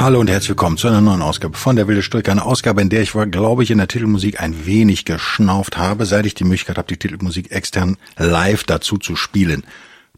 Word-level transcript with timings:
Hallo 0.00 0.18
und 0.18 0.30
herzlich 0.30 0.48
willkommen 0.48 0.78
zu 0.78 0.88
einer 0.88 1.02
neuen 1.02 1.20
Ausgabe 1.20 1.58
von 1.58 1.76
der 1.76 1.86
Wilde 1.86 2.00
Stoiker. 2.00 2.32
Eine 2.32 2.46
Ausgabe, 2.46 2.80
in 2.80 2.88
der 2.88 3.02
ich, 3.02 3.12
glaube 3.12 3.62
ich, 3.62 3.70
in 3.70 3.76
der 3.76 3.86
Titelmusik 3.86 4.40
ein 4.40 4.64
wenig 4.64 5.04
geschnauft 5.04 5.76
habe, 5.76 6.06
seit 6.06 6.24
ich 6.24 6.32
die 6.32 6.44
Möglichkeit 6.44 6.78
habe, 6.78 6.88
die 6.88 6.96
Titelmusik 6.96 7.50
extern 7.50 7.98
live 8.16 8.64
dazu 8.64 8.96
zu 8.96 9.14
spielen. 9.14 9.62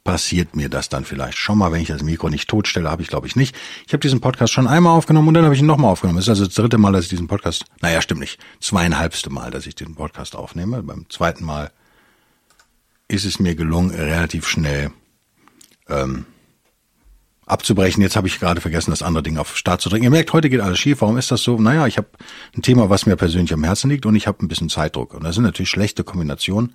Passiert 0.04 0.54
mir 0.54 0.68
das 0.68 0.88
dann 0.88 1.04
vielleicht 1.04 1.36
schon 1.36 1.58
mal, 1.58 1.72
wenn 1.72 1.82
ich 1.82 1.88
das 1.88 2.04
Mikro 2.04 2.28
nicht 2.28 2.48
totstelle, 2.48 2.88
habe 2.88 3.02
ich 3.02 3.08
glaube 3.08 3.26
ich 3.26 3.34
nicht. 3.34 3.56
Ich 3.84 3.92
habe 3.92 3.98
diesen 3.98 4.20
Podcast 4.20 4.52
schon 4.52 4.68
einmal 4.68 4.96
aufgenommen 4.96 5.26
und 5.26 5.34
dann 5.34 5.42
habe 5.42 5.56
ich 5.56 5.60
ihn 5.60 5.66
nochmal 5.66 5.90
aufgenommen. 5.90 6.18
Das 6.18 6.26
ist 6.26 6.30
also 6.30 6.44
das 6.46 6.54
dritte 6.54 6.78
Mal, 6.78 6.92
dass 6.92 7.06
ich 7.06 7.10
diesen 7.10 7.26
Podcast, 7.26 7.64
naja, 7.80 8.00
stimmt 8.00 8.20
nicht, 8.20 8.38
zweieinhalbste 8.60 9.30
Mal, 9.30 9.50
dass 9.50 9.66
ich 9.66 9.74
den 9.74 9.96
Podcast 9.96 10.36
aufnehme. 10.36 10.80
Beim 10.84 11.06
zweiten 11.08 11.44
Mal 11.44 11.72
ist 13.08 13.24
es 13.24 13.40
mir 13.40 13.56
gelungen, 13.56 13.90
relativ 13.90 14.46
schnell 14.46 14.92
ähm, 15.88 16.26
abzubrechen. 17.46 18.02
Jetzt 18.02 18.16
habe 18.16 18.28
ich 18.28 18.38
gerade 18.38 18.60
vergessen, 18.60 18.90
das 18.90 19.02
andere 19.02 19.22
Ding 19.22 19.36
auf 19.36 19.56
Start 19.56 19.80
zu 19.80 19.88
drücken. 19.88 20.04
Ihr 20.04 20.10
merkt, 20.10 20.32
heute 20.32 20.48
geht 20.48 20.60
alles 20.60 20.78
schief. 20.78 21.00
Warum 21.00 21.16
ist 21.16 21.30
das 21.30 21.42
so? 21.42 21.58
Naja, 21.58 21.86
ich 21.86 21.98
habe 21.98 22.08
ein 22.56 22.62
Thema, 22.62 22.90
was 22.90 23.06
mir 23.06 23.16
persönlich 23.16 23.52
am 23.52 23.64
Herzen 23.64 23.90
liegt 23.90 24.06
und 24.06 24.14
ich 24.14 24.26
habe 24.26 24.44
ein 24.44 24.48
bisschen 24.48 24.68
Zeitdruck. 24.68 25.14
Und 25.14 25.24
das 25.24 25.34
sind 25.34 25.44
natürlich 25.44 25.70
schlechte 25.70 26.04
Kombinationen, 26.04 26.74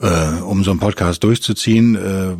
äh, 0.00 0.40
um 0.40 0.64
so 0.64 0.70
einen 0.70 0.80
Podcast 0.80 1.22
durchzuziehen. 1.22 1.94
Äh, 1.94 2.36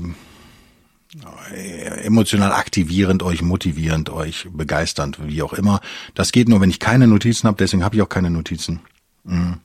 emotional 2.03 2.53
aktivierend, 2.53 3.23
euch 3.23 3.41
motivierend, 3.43 4.11
euch 4.11 4.49
begeisternd, 4.53 5.19
wie 5.23 5.43
auch 5.43 5.53
immer. 5.53 5.81
Das 6.15 6.33
geht 6.33 6.49
nur, 6.49 6.61
wenn 6.61 6.71
ich 6.71 6.81
keine 6.81 7.07
Notizen 7.07 7.47
habe. 7.47 7.57
Deswegen 7.57 7.85
habe 7.85 7.95
ich 7.95 8.03
auch 8.03 8.09
keine 8.09 8.31
Notizen. 8.31 8.81
Mhm. 9.23 9.61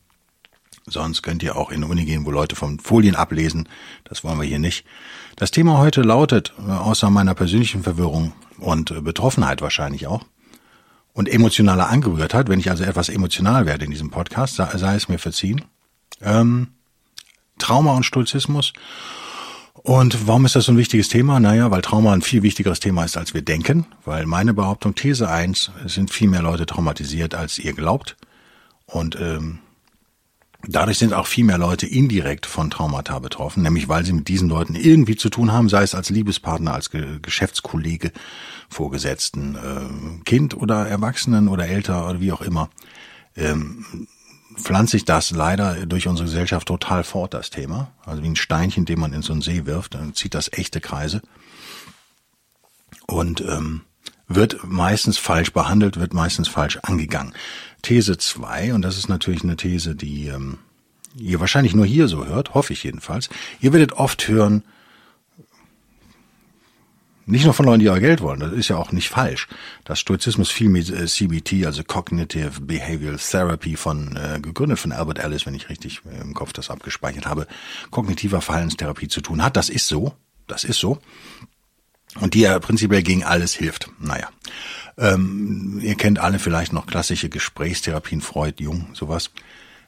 Sonst 0.86 1.22
könnt 1.22 1.44
ihr 1.44 1.56
auch 1.56 1.72
in 1.72 1.82
die 1.82 1.88
Uni 1.88 2.06
gehen, 2.06 2.26
wo 2.26 2.32
Leute 2.32 2.56
von 2.56 2.80
Folien 2.80 3.16
ablesen. 3.16 3.68
Das 4.06 4.24
wollen 4.24 4.40
wir 4.40 4.46
hier 4.46 4.60
nicht. 4.60 4.86
Das 5.40 5.52
Thema 5.52 5.78
heute 5.78 6.02
lautet, 6.02 6.54
äh, 6.68 6.70
außer 6.70 7.10
meiner 7.10 7.34
persönlichen 7.34 7.82
Verwirrung 7.82 8.34
und 8.58 8.92
äh, 8.92 9.00
Betroffenheit 9.00 9.62
wahrscheinlich 9.62 10.06
auch, 10.06 10.26
und 11.14 11.30
emotionaler 11.30 11.88
Angerührtheit, 11.88 12.50
wenn 12.50 12.60
ich 12.60 12.70
also 12.70 12.84
etwas 12.84 13.08
emotional 13.08 13.66
werde 13.66 13.86
in 13.86 13.92
diesem 13.92 14.10
Podcast, 14.10 14.58
sei, 14.58 14.96
es 14.96 15.08
mir 15.08 15.18
verziehen, 15.18 15.64
ähm, 16.22 16.68
Trauma 17.58 17.94
und 17.94 18.04
Stolzismus. 18.04 18.74
Und 19.76 20.28
warum 20.28 20.46
ist 20.46 20.58
das 20.58 20.66
so 20.66 20.74
ein 20.74 20.78
wichtiges 20.78 21.08
Thema? 21.08 21.40
Naja, 21.40 21.72
weil 21.72 21.82
Trauma 21.82 22.12
ein 22.12 22.22
viel 22.22 22.44
wichtigeres 22.44 22.82
Thema 22.82 23.06
ist, 23.06 23.16
als 23.16 23.34
wir 23.34 23.42
denken. 23.42 23.86
Weil 24.04 24.26
meine 24.26 24.54
Behauptung, 24.54 24.94
These 24.94 25.30
eins, 25.30 25.72
es 25.86 25.94
sind 25.94 26.12
viel 26.12 26.28
mehr 26.28 26.42
Leute 26.42 26.66
traumatisiert, 26.66 27.34
als 27.34 27.58
ihr 27.60 27.72
glaubt. 27.72 28.18
Und 28.86 29.18
ähm, 29.18 29.60
Dadurch 30.68 31.00
sind 31.00 31.14
auch 31.14 31.28
viel 31.28 31.46
mehr 31.46 31.58
Leute 31.58 31.88
indirekt 31.88 32.46
von 32.46 32.70
Traumata 32.70 33.18
betroffen, 33.20 33.64
nämlich 33.64 33.88
weil 33.88 34.06
sie 34.06 34.12
mit 34.12 34.28
diesen 34.28 34.50
Leuten 34.50 34.76
irgendwie 34.76 35.16
zu 35.16 35.30
tun 35.30 35.54
haben, 35.54 35.70
sei 35.70 35.84
es 35.84 35.96
als 35.96 36.10
Liebespartner, 36.10 36.74
als 36.74 36.90
Ge 36.90 37.20
Geschäftskollege, 37.22 38.12
Vorgesetzten, 38.68 39.56
äh, 39.56 40.24
Kind 40.26 40.58
oder 40.58 40.86
Erwachsenen 40.86 41.48
oder 41.48 41.68
älter 41.68 42.10
oder 42.10 42.20
wie 42.20 42.34
auch 42.34 42.42
immer. 42.42 42.70
Ähm, 43.38 44.08
pflanzt 44.56 44.92
sich 44.92 45.06
das 45.06 45.32
leider 45.32 45.86
durch 45.86 46.08
unsere 46.08 46.28
Gesellschaft 46.28 46.68
total 46.68 47.06
fort, 47.06 47.34
das 47.34 47.50
Thema. 47.50 47.92
Also 48.06 48.22
wie 48.22 48.28
ein 48.28 48.36
Steinchen, 48.36 48.84
den 48.84 49.00
man 49.00 49.14
in 49.14 49.22
so 49.22 49.32
einen 49.32 49.42
See 49.42 49.66
wirft, 49.66 49.96
dann 49.96 50.14
zieht 50.14 50.34
das 50.34 50.52
echte 50.52 50.82
Kreise. 50.82 51.22
Und 53.08 53.42
ähm, 53.42 53.82
wird 54.28 54.60
meistens 54.64 55.18
falsch 55.18 55.54
behandelt, 55.54 56.00
wird 56.00 56.14
meistens 56.14 56.48
falsch 56.48 56.78
angegangen. 56.84 57.34
These 57.82 58.18
2, 58.18 58.74
und 58.74 58.82
das 58.82 58.98
ist 58.98 59.10
natürlich 59.10 59.44
eine 59.44 59.58
These, 59.58 59.96
die 59.96 60.28
ähm, 60.28 60.58
ihr 61.18 61.40
wahrscheinlich 61.40 61.74
nur 61.74 61.86
hier 61.86 62.08
so 62.08 62.26
hört, 62.26 62.54
hoffe 62.54 62.74
ich 62.74 62.84
jedenfalls. 62.84 63.30
Ihr 63.62 63.74
werdet 63.74 63.94
oft 63.94 64.28
hören, 64.28 64.64
nicht 67.30 67.46
nur 67.46 67.54
von 67.54 67.68
Leuten, 67.68 67.82
die 67.82 67.90
euer 67.90 68.00
Geld 68.00 68.22
wollen, 68.22 68.40
das 68.40 68.54
ist 68.54 68.70
ja 68.70 68.78
auch 68.78 68.92
nicht 68.92 69.10
falsch, 69.10 69.48
dass 69.84 70.00
Stoizismus 70.00 70.50
viel 70.50 70.68
mit 70.68 70.90
äh, 70.90 71.06
CBT, 71.06 71.66
also 71.66 71.84
Cognitive 71.84 72.60
Behavioral 72.62 73.20
Therapy 73.20 73.76
von 73.76 74.16
äh, 74.16 74.40
gegründet 74.40 74.80
von 74.80 74.92
Albert 74.92 75.20
Ellis, 75.20 75.46
wenn 75.46 75.54
ich 75.54 75.70
richtig 75.70 76.02
äh, 76.12 76.22
im 76.22 76.34
Kopf 76.34 76.54
das 76.54 76.72
abgespeichert 76.72 77.28
habe, 77.28 77.46
kognitiver 77.92 78.42
Verhaltenstherapie 78.42 79.10
zu 79.10 79.22
tun 79.22 79.44
hat. 79.44 79.58
Das 79.58 79.70
ist 79.70 79.88
so, 79.88 80.14
das 80.48 80.64
ist 80.64 80.80
so. 80.80 80.98
Und 82.20 82.34
die 82.34 82.42
ja 82.42 82.58
prinzipiell 82.58 83.04
gegen 83.04 83.24
alles 83.24 83.54
hilft. 83.54 83.92
Naja. 84.00 84.30
Ähm, 85.00 85.80
ihr 85.82 85.96
kennt 85.96 86.20
alle 86.20 86.40
vielleicht 86.40 86.74
noch 86.74 86.86
klassische 86.86 87.30
Gesprächstherapien, 87.30 88.20
Freud, 88.20 88.62
Jung, 88.62 88.88
sowas. 88.94 89.32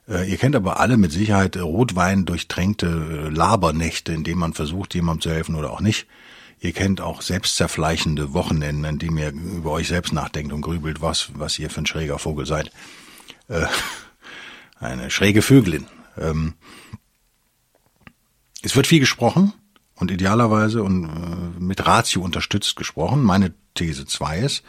Äh, 0.07 0.29
ihr 0.29 0.37
kennt 0.37 0.55
aber 0.55 0.79
alle 0.79 0.95
mit 0.95 1.11
Sicherheit 1.11 1.57
Rotwein 1.57 2.25
durchtränkte 2.25 2.87
äh, 2.87 3.29
Labernächte, 3.29 4.13
in 4.13 4.23
denen 4.23 4.39
man 4.39 4.53
versucht, 4.53 4.95
jemandem 4.95 5.21
zu 5.21 5.31
helfen 5.31 5.55
oder 5.55 5.71
auch 5.71 5.81
nicht. 5.81 6.07
Ihr 6.61 6.71
kennt 6.71 7.01
auch 7.01 7.21
selbstzerfleischende 7.21 8.33
Wochenenden, 8.33 8.85
in 8.85 8.99
denen 8.99 9.17
ihr 9.17 9.31
über 9.31 9.71
euch 9.71 9.89
selbst 9.89 10.13
nachdenkt 10.13 10.53
und 10.53 10.61
grübelt, 10.61 11.01
was, 11.01 11.31
was 11.33 11.59
ihr 11.59 11.69
für 11.69 11.81
ein 11.81 11.87
schräger 11.87 12.17
Vogel 12.17 12.45
seid. 12.45 12.71
Äh, 13.49 13.65
eine 14.79 15.11
schräge 15.11 15.41
Vögelin. 15.41 15.87
Ähm, 16.17 16.53
es 18.61 18.75
wird 18.77 18.87
viel 18.87 18.99
gesprochen 18.99 19.51
und 19.95 20.09
idealerweise 20.09 20.83
und 20.83 21.05
äh, 21.05 21.59
mit 21.59 21.85
Ratio 21.85 22.21
unterstützt 22.21 22.77
gesprochen. 22.77 23.23
Meine 23.23 23.53
These 23.73 24.05
zwei 24.05 24.39
ist, 24.39 24.63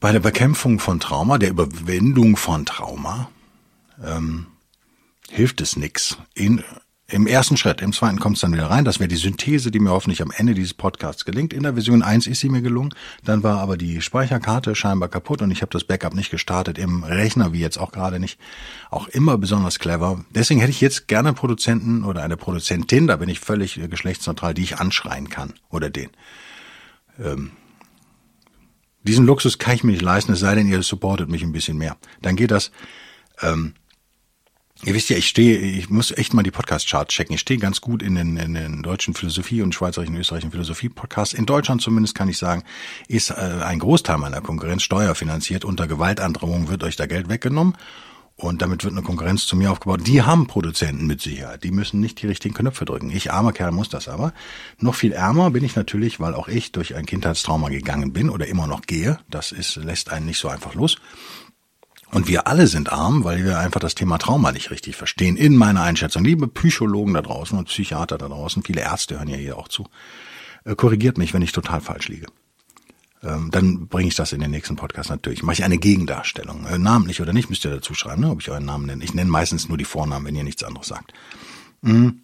bei 0.00 0.12
der 0.12 0.20
Bekämpfung 0.20 0.78
von 0.78 1.00
Trauma, 1.00 1.38
der 1.38 1.50
Überwindung 1.50 2.36
von 2.36 2.64
Trauma, 2.64 3.30
ähm, 4.04 4.46
hilft 5.30 5.60
es 5.60 5.76
nix. 5.76 6.16
Im 7.10 7.26
ersten 7.26 7.56
Schritt, 7.56 7.80
im 7.80 7.94
zweiten 7.94 8.20
kommt 8.20 8.36
es 8.36 8.42
dann 8.42 8.52
wieder 8.52 8.68
rein. 8.68 8.84
Das 8.84 9.00
wäre 9.00 9.08
die 9.08 9.16
Synthese, 9.16 9.70
die 9.70 9.80
mir 9.80 9.92
hoffentlich 9.92 10.20
am 10.20 10.30
Ende 10.30 10.52
dieses 10.52 10.74
Podcasts 10.74 11.24
gelingt. 11.24 11.54
In 11.54 11.62
der 11.62 11.72
Version 11.72 12.02
1 12.02 12.26
ist 12.26 12.40
sie 12.40 12.50
mir 12.50 12.60
gelungen. 12.60 12.94
Dann 13.24 13.42
war 13.42 13.60
aber 13.60 13.78
die 13.78 14.02
Speicherkarte 14.02 14.74
scheinbar 14.74 15.08
kaputt 15.08 15.40
und 15.40 15.50
ich 15.50 15.62
habe 15.62 15.72
das 15.72 15.84
Backup 15.84 16.12
nicht 16.14 16.30
gestartet 16.30 16.76
im 16.76 17.04
Rechner, 17.04 17.54
wie 17.54 17.60
jetzt 17.60 17.78
auch 17.78 17.92
gerade 17.92 18.20
nicht. 18.20 18.38
Auch 18.90 19.08
immer 19.08 19.38
besonders 19.38 19.78
clever. 19.78 20.22
Deswegen 20.34 20.60
hätte 20.60 20.70
ich 20.70 20.82
jetzt 20.82 21.08
gerne 21.08 21.30
einen 21.30 21.36
Produzenten 21.36 22.04
oder 22.04 22.22
eine 22.22 22.36
Produzentin, 22.36 23.06
da 23.06 23.16
bin 23.16 23.30
ich 23.30 23.40
völlig 23.40 23.80
geschlechtsneutral, 23.88 24.52
die 24.52 24.62
ich 24.62 24.78
anschreien 24.78 25.30
kann. 25.30 25.54
Oder 25.70 25.88
den. 25.88 26.10
Ähm, 27.18 27.52
diesen 29.02 29.26
Luxus 29.26 29.58
kann 29.58 29.74
ich 29.74 29.84
mir 29.84 29.92
nicht 29.92 30.02
leisten, 30.02 30.32
es 30.32 30.40
sei 30.40 30.54
denn, 30.54 30.68
ihr 30.68 30.82
supportet 30.82 31.28
mich 31.28 31.42
ein 31.42 31.52
bisschen 31.52 31.78
mehr. 31.78 31.96
Dann 32.22 32.36
geht 32.36 32.50
das. 32.50 32.70
Ähm, 33.40 33.74
ihr 34.84 34.94
wisst 34.94 35.10
ja, 35.10 35.16
ich 35.16 35.28
stehe, 35.28 35.58
ich 35.58 35.90
muss 35.90 36.10
echt 36.12 36.34
mal 36.34 36.42
die 36.42 36.50
Podcast-Charts 36.50 37.14
checken. 37.14 37.34
Ich 37.34 37.40
stehe 37.40 37.58
ganz 37.58 37.80
gut 37.80 38.02
in 38.02 38.14
den, 38.14 38.36
in 38.36 38.54
den 38.54 38.82
deutschen 38.82 39.14
Philosophie 39.14 39.62
und 39.62 39.74
schweizerischen 39.74 40.16
österreichischen 40.16 40.50
Philosophie-Podcasts. 40.50 41.34
In 41.34 41.46
Deutschland 41.46 41.82
zumindest 41.82 42.14
kann 42.14 42.28
ich 42.28 42.38
sagen, 42.38 42.64
ist 43.06 43.30
äh, 43.30 43.34
ein 43.34 43.78
Großteil 43.78 44.18
meiner 44.18 44.40
Konkurrenz 44.40 44.82
steuerfinanziert. 44.82 45.64
Unter 45.64 45.86
Gewaltandrohung 45.86 46.68
wird 46.68 46.82
euch 46.84 46.96
da 46.96 47.06
Geld 47.06 47.28
weggenommen. 47.28 47.76
Und 48.40 48.62
damit 48.62 48.84
wird 48.84 48.94
eine 48.94 49.02
Konkurrenz 49.02 49.48
zu 49.48 49.56
mir 49.56 49.72
aufgebaut. 49.72 50.06
Die 50.06 50.22
haben 50.22 50.46
Produzenten 50.46 51.08
mit 51.08 51.20
Sicherheit. 51.20 51.64
Die 51.64 51.72
müssen 51.72 51.98
nicht 51.98 52.22
die 52.22 52.28
richtigen 52.28 52.54
Knöpfe 52.54 52.84
drücken. 52.84 53.10
Ich, 53.10 53.32
armer 53.32 53.52
Kerl, 53.52 53.72
muss 53.72 53.88
das 53.88 54.06
aber. 54.06 54.32
Noch 54.78 54.94
viel 54.94 55.10
ärmer 55.10 55.50
bin 55.50 55.64
ich 55.64 55.74
natürlich, 55.74 56.20
weil 56.20 56.34
auch 56.34 56.46
ich 56.46 56.70
durch 56.70 56.94
ein 56.94 57.04
Kindheitstrauma 57.04 57.68
gegangen 57.68 58.12
bin 58.12 58.30
oder 58.30 58.46
immer 58.46 58.68
noch 58.68 58.82
gehe. 58.82 59.18
Das 59.28 59.50
ist, 59.50 59.74
lässt 59.74 60.10
einen 60.10 60.26
nicht 60.26 60.38
so 60.38 60.46
einfach 60.46 60.74
los. 60.74 60.98
Und 62.12 62.28
wir 62.28 62.46
alle 62.46 62.68
sind 62.68 62.92
arm, 62.92 63.24
weil 63.24 63.44
wir 63.44 63.58
einfach 63.58 63.80
das 63.80 63.96
Thema 63.96 64.18
Trauma 64.18 64.52
nicht 64.52 64.70
richtig 64.70 64.94
verstehen. 64.94 65.36
In 65.36 65.56
meiner 65.56 65.82
Einschätzung. 65.82 66.22
Liebe 66.22 66.46
Psychologen 66.46 67.14
da 67.14 67.22
draußen 67.22 67.58
und 67.58 67.64
Psychiater 67.64 68.18
da 68.18 68.28
draußen, 68.28 68.62
viele 68.62 68.82
Ärzte 68.82 69.18
hören 69.18 69.28
ja 69.28 69.36
hier 69.36 69.58
auch 69.58 69.66
zu. 69.66 69.88
Äh, 70.64 70.76
korrigiert 70.76 71.18
mich, 71.18 71.34
wenn 71.34 71.42
ich 71.42 71.50
total 71.50 71.80
falsch 71.80 72.06
liege 72.06 72.26
dann 73.20 73.88
bringe 73.88 74.08
ich 74.08 74.14
das 74.14 74.32
in 74.32 74.40
den 74.40 74.50
nächsten 74.50 74.76
Podcast 74.76 75.10
natürlich. 75.10 75.42
Mache 75.42 75.54
ich 75.54 75.64
eine 75.64 75.78
Gegendarstellung. 75.78 76.66
Äh, 76.66 76.78
namentlich 76.78 77.20
oder 77.20 77.32
nicht, 77.32 77.50
müsst 77.50 77.64
ihr 77.64 77.70
dazu 77.70 77.94
schreiben, 77.94 78.22
ne, 78.22 78.30
ob 78.30 78.40
ich 78.40 78.50
euren 78.50 78.64
Namen 78.64 78.86
nenne. 78.86 79.04
Ich 79.04 79.14
nenne 79.14 79.30
meistens 79.30 79.68
nur 79.68 79.78
die 79.78 79.84
Vornamen, 79.84 80.26
wenn 80.26 80.36
ihr 80.36 80.44
nichts 80.44 80.62
anderes 80.62 80.88
sagt. 80.88 81.12
Mhm. 81.82 82.22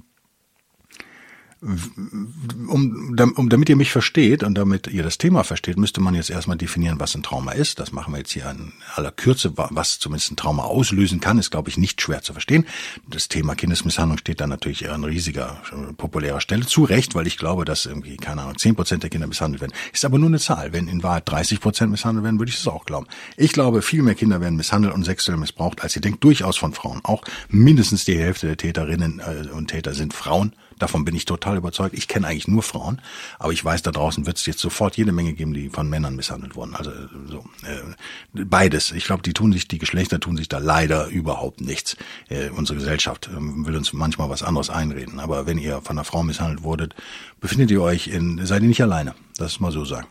Um, 2.68 3.16
um, 3.36 3.48
damit 3.48 3.68
ihr 3.68 3.76
mich 3.76 3.90
versteht 3.90 4.42
und 4.42 4.54
damit 4.54 4.86
ihr 4.86 5.02
das 5.02 5.18
Thema 5.18 5.44
versteht, 5.44 5.78
müsste 5.78 6.00
man 6.00 6.14
jetzt 6.14 6.30
erstmal 6.30 6.58
definieren, 6.58 7.00
was 7.00 7.14
ein 7.14 7.22
Trauma 7.22 7.52
ist. 7.52 7.78
Das 7.78 7.92
machen 7.92 8.12
wir 8.12 8.18
jetzt 8.18 8.32
hier 8.32 8.50
in 8.50 8.72
aller 8.94 9.10
Kürze. 9.12 9.52
Was 9.56 9.98
zumindest 9.98 10.30
ein 10.32 10.36
Trauma 10.36 10.64
auslösen 10.64 11.20
kann, 11.20 11.38
ist, 11.38 11.50
glaube 11.50 11.70
ich, 11.70 11.78
nicht 11.78 12.00
schwer 12.02 12.22
zu 12.22 12.32
verstehen. 12.32 12.66
Das 13.08 13.28
Thema 13.28 13.54
Kindesmisshandlung 13.54 14.18
steht 14.18 14.40
da 14.40 14.46
natürlich 14.46 14.90
an 14.90 15.04
riesiger, 15.04 15.62
populärer 15.96 16.40
Stelle. 16.40 16.66
Zu 16.66 16.84
Recht, 16.84 17.14
weil 17.14 17.26
ich 17.26 17.38
glaube, 17.38 17.64
dass 17.64 17.86
irgendwie, 17.86 18.16
keine 18.16 18.42
Ahnung, 18.42 18.58
zehn 18.58 18.74
Prozent 18.74 19.02
der 19.02 19.10
Kinder 19.10 19.26
misshandelt 19.26 19.62
werden. 19.62 19.72
Ist 19.92 20.04
aber 20.04 20.18
nur 20.18 20.28
eine 20.28 20.40
Zahl. 20.40 20.72
Wenn 20.72 20.88
in 20.88 21.02
Wahrheit 21.02 21.28
30 21.28 21.60
Prozent 21.60 21.90
misshandelt 21.90 22.24
werden, 22.24 22.38
würde 22.38 22.50
ich 22.50 22.58
es 22.58 22.68
auch 22.68 22.84
glauben. 22.84 23.06
Ich 23.36 23.52
glaube, 23.52 23.80
viel 23.80 24.02
mehr 24.02 24.14
Kinder 24.14 24.40
werden 24.40 24.56
misshandelt 24.56 24.94
und 24.94 25.04
sexuell 25.04 25.38
missbraucht, 25.38 25.82
als 25.82 25.96
ihr 25.96 26.02
denkt, 26.02 26.22
durchaus 26.24 26.56
von 26.58 26.74
Frauen. 26.74 27.00
Auch 27.04 27.22
mindestens 27.48 28.04
die 28.04 28.18
Hälfte 28.18 28.48
der 28.48 28.56
Täterinnen 28.58 29.20
äh, 29.20 29.50
und 29.50 29.68
Täter 29.68 29.94
sind 29.94 30.12
Frauen. 30.12 30.52
Davon 30.78 31.04
bin 31.04 31.14
ich 31.14 31.24
total 31.24 31.56
überzeugt. 31.56 31.94
Ich 31.96 32.08
kenne 32.08 32.26
eigentlich 32.26 32.48
nur 32.48 32.62
Frauen, 32.62 33.00
aber 33.38 33.52
ich 33.52 33.64
weiß, 33.64 33.82
da 33.82 33.90
draußen 33.90 34.26
wird 34.26 34.38
es 34.38 34.46
jetzt 34.46 34.60
sofort 34.60 34.96
jede 34.96 35.12
Menge 35.12 35.34
geben, 35.34 35.54
die 35.54 35.68
von 35.68 35.88
Männern 35.88 36.16
misshandelt 36.16 36.56
wurden. 36.56 36.74
Also 36.74 36.90
so 37.28 37.44
äh, 37.62 38.44
beides. 38.44 38.92
Ich 38.92 39.04
glaube, 39.04 39.22
die 39.22 39.32
tun 39.32 39.52
sich, 39.52 39.68
die 39.68 39.78
Geschlechter 39.78 40.20
tun 40.20 40.36
sich 40.36 40.48
da 40.48 40.58
leider 40.58 41.08
überhaupt 41.08 41.60
nichts. 41.60 41.96
Äh, 42.28 42.50
unsere 42.50 42.78
Gesellschaft 42.78 43.28
äh, 43.28 43.36
will 43.36 43.76
uns 43.76 43.92
manchmal 43.92 44.30
was 44.30 44.42
anderes 44.42 44.70
einreden. 44.70 45.20
Aber 45.20 45.46
wenn 45.46 45.58
ihr 45.58 45.80
von 45.82 45.96
einer 45.96 46.04
Frau 46.04 46.22
misshandelt 46.22 46.62
wurdet, 46.62 46.94
befindet 47.40 47.70
ihr 47.70 47.82
euch 47.82 48.08
in, 48.08 48.44
seid 48.44 48.62
ihr 48.62 48.68
nicht 48.68 48.82
alleine. 48.82 49.14
Das 49.36 49.60
mal 49.60 49.72
so 49.72 49.84
sagen. 49.84 50.06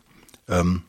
Ähm, 0.47 0.83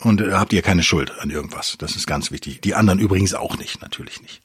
und 0.00 0.20
äh, 0.20 0.32
habt 0.32 0.52
ihr 0.52 0.62
keine 0.62 0.82
Schuld 0.82 1.12
an 1.18 1.30
irgendwas. 1.30 1.76
Das 1.78 1.96
ist 1.96 2.06
ganz 2.06 2.30
wichtig. 2.30 2.60
Die 2.60 2.74
anderen 2.74 2.98
übrigens 2.98 3.34
auch 3.34 3.56
nicht, 3.58 3.80
natürlich 3.82 4.22
nicht. 4.22 4.42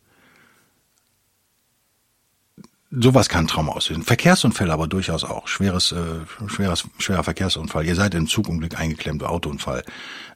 Sowas 2.95 3.27
kann 3.27 3.47
Trauma 3.47 3.71
auslösen. 3.71 4.03
Verkehrsunfälle 4.03 4.71
aber 4.71 4.87
durchaus 4.87 5.23
auch. 5.23 5.47
Schweres, 5.47 5.91
äh, 5.91 6.19
schweres, 6.47 6.87
schwerer 6.99 7.23
Verkehrsunfall. 7.23 7.87
Ihr 7.87 7.95
seid 7.95 8.13
in 8.13 8.27
Zugunglück 8.27 8.79
eingeklemmt, 8.79 9.23
Autounfall. 9.23 9.83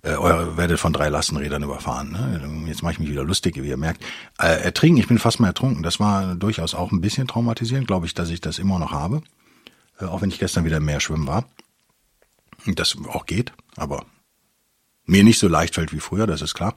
Äh, 0.01 0.13
euer 0.13 0.57
werdet 0.57 0.79
von 0.79 0.91
drei 0.91 1.09
Lastenrädern 1.09 1.61
überfahren. 1.61 2.13
Ne? 2.13 2.65
Jetzt 2.67 2.81
mache 2.81 2.93
ich 2.93 2.99
mich 2.99 3.09
wieder 3.09 3.23
lustig, 3.23 3.61
wie 3.61 3.67
ihr 3.67 3.77
merkt. 3.77 4.03
Äh, 4.39 4.63
ertrinken, 4.63 4.99
ich 4.99 5.07
bin 5.07 5.19
fast 5.19 5.39
mal 5.39 5.49
ertrunken. 5.49 5.83
Das 5.83 5.99
war 5.99 6.33
durchaus 6.33 6.73
auch 6.73 6.91
ein 6.91 6.99
bisschen 6.99 7.27
traumatisierend, 7.27 7.85
glaube 7.85 8.07
ich, 8.07 8.15
dass 8.15 8.31
ich 8.31 8.41
das 8.41 8.57
immer 8.57 8.79
noch 8.79 8.91
habe. 8.91 9.21
Äh, 9.99 10.05
auch 10.05 10.23
wenn 10.23 10.29
ich 10.29 10.39
gestern 10.39 10.65
wieder 10.65 10.77
im 10.77 10.85
Meer 10.85 10.99
schwimmen 10.99 11.27
war. 11.27 11.45
Das 12.65 12.97
auch 13.07 13.27
geht, 13.27 13.53
aber 13.75 14.03
mir 15.05 15.23
nicht 15.23 15.37
so 15.37 15.47
leicht 15.47 15.75
fällt 15.75 15.93
wie 15.93 15.99
früher, 15.99 16.25
das 16.25 16.41
ist 16.41 16.55
klar. 16.55 16.75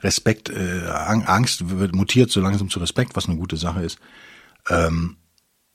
Respekt, 0.00 0.50
äh, 0.50 0.86
Angst 0.86 1.70
wird 1.70 1.94
mutiert 1.94 2.30
so 2.30 2.40
langsam 2.40 2.68
zu 2.68 2.78
Respekt, 2.78 3.16
was 3.16 3.26
eine 3.26 3.38
gute 3.38 3.56
Sache 3.56 3.82
ist 3.82 3.98
ähm, 4.68 5.16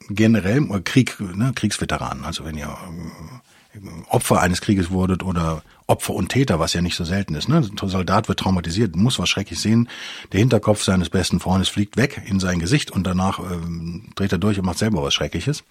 generell 0.09 0.61
Krieg, 0.83 1.19
ne, 1.19 1.53
Kriegsveteranen, 1.55 2.25
also 2.25 2.45
wenn 2.45 2.57
ihr 2.57 2.67
äh, 2.67 3.79
Opfer 4.09 4.39
eines 4.41 4.61
Krieges 4.61 4.91
wurdet 4.91 5.23
oder 5.23 5.63
Opfer 5.87 6.13
und 6.13 6.29
Täter, 6.29 6.59
was 6.59 6.73
ja 6.73 6.81
nicht 6.81 6.95
so 6.95 7.03
selten 7.03 7.33
ist. 7.33 7.49
Ne? 7.49 7.57
Ein 7.57 7.89
Soldat 7.89 8.27
wird 8.27 8.39
traumatisiert, 8.39 8.95
muss 8.95 9.17
was 9.17 9.29
schrecklich 9.29 9.59
sehen. 9.59 9.89
Der 10.31 10.39
Hinterkopf 10.39 10.83
seines 10.83 11.09
besten 11.09 11.39
Freundes 11.39 11.69
fliegt 11.69 11.97
weg 11.97 12.21
in 12.25 12.39
sein 12.39 12.59
Gesicht 12.59 12.91
und 12.91 13.05
danach 13.05 13.39
ähm, 13.39 14.09
dreht 14.15 14.31
er 14.31 14.37
durch 14.37 14.59
und 14.59 14.65
macht 14.65 14.77
selber 14.77 15.01
was 15.01 15.13
Schreckliches. 15.13 15.63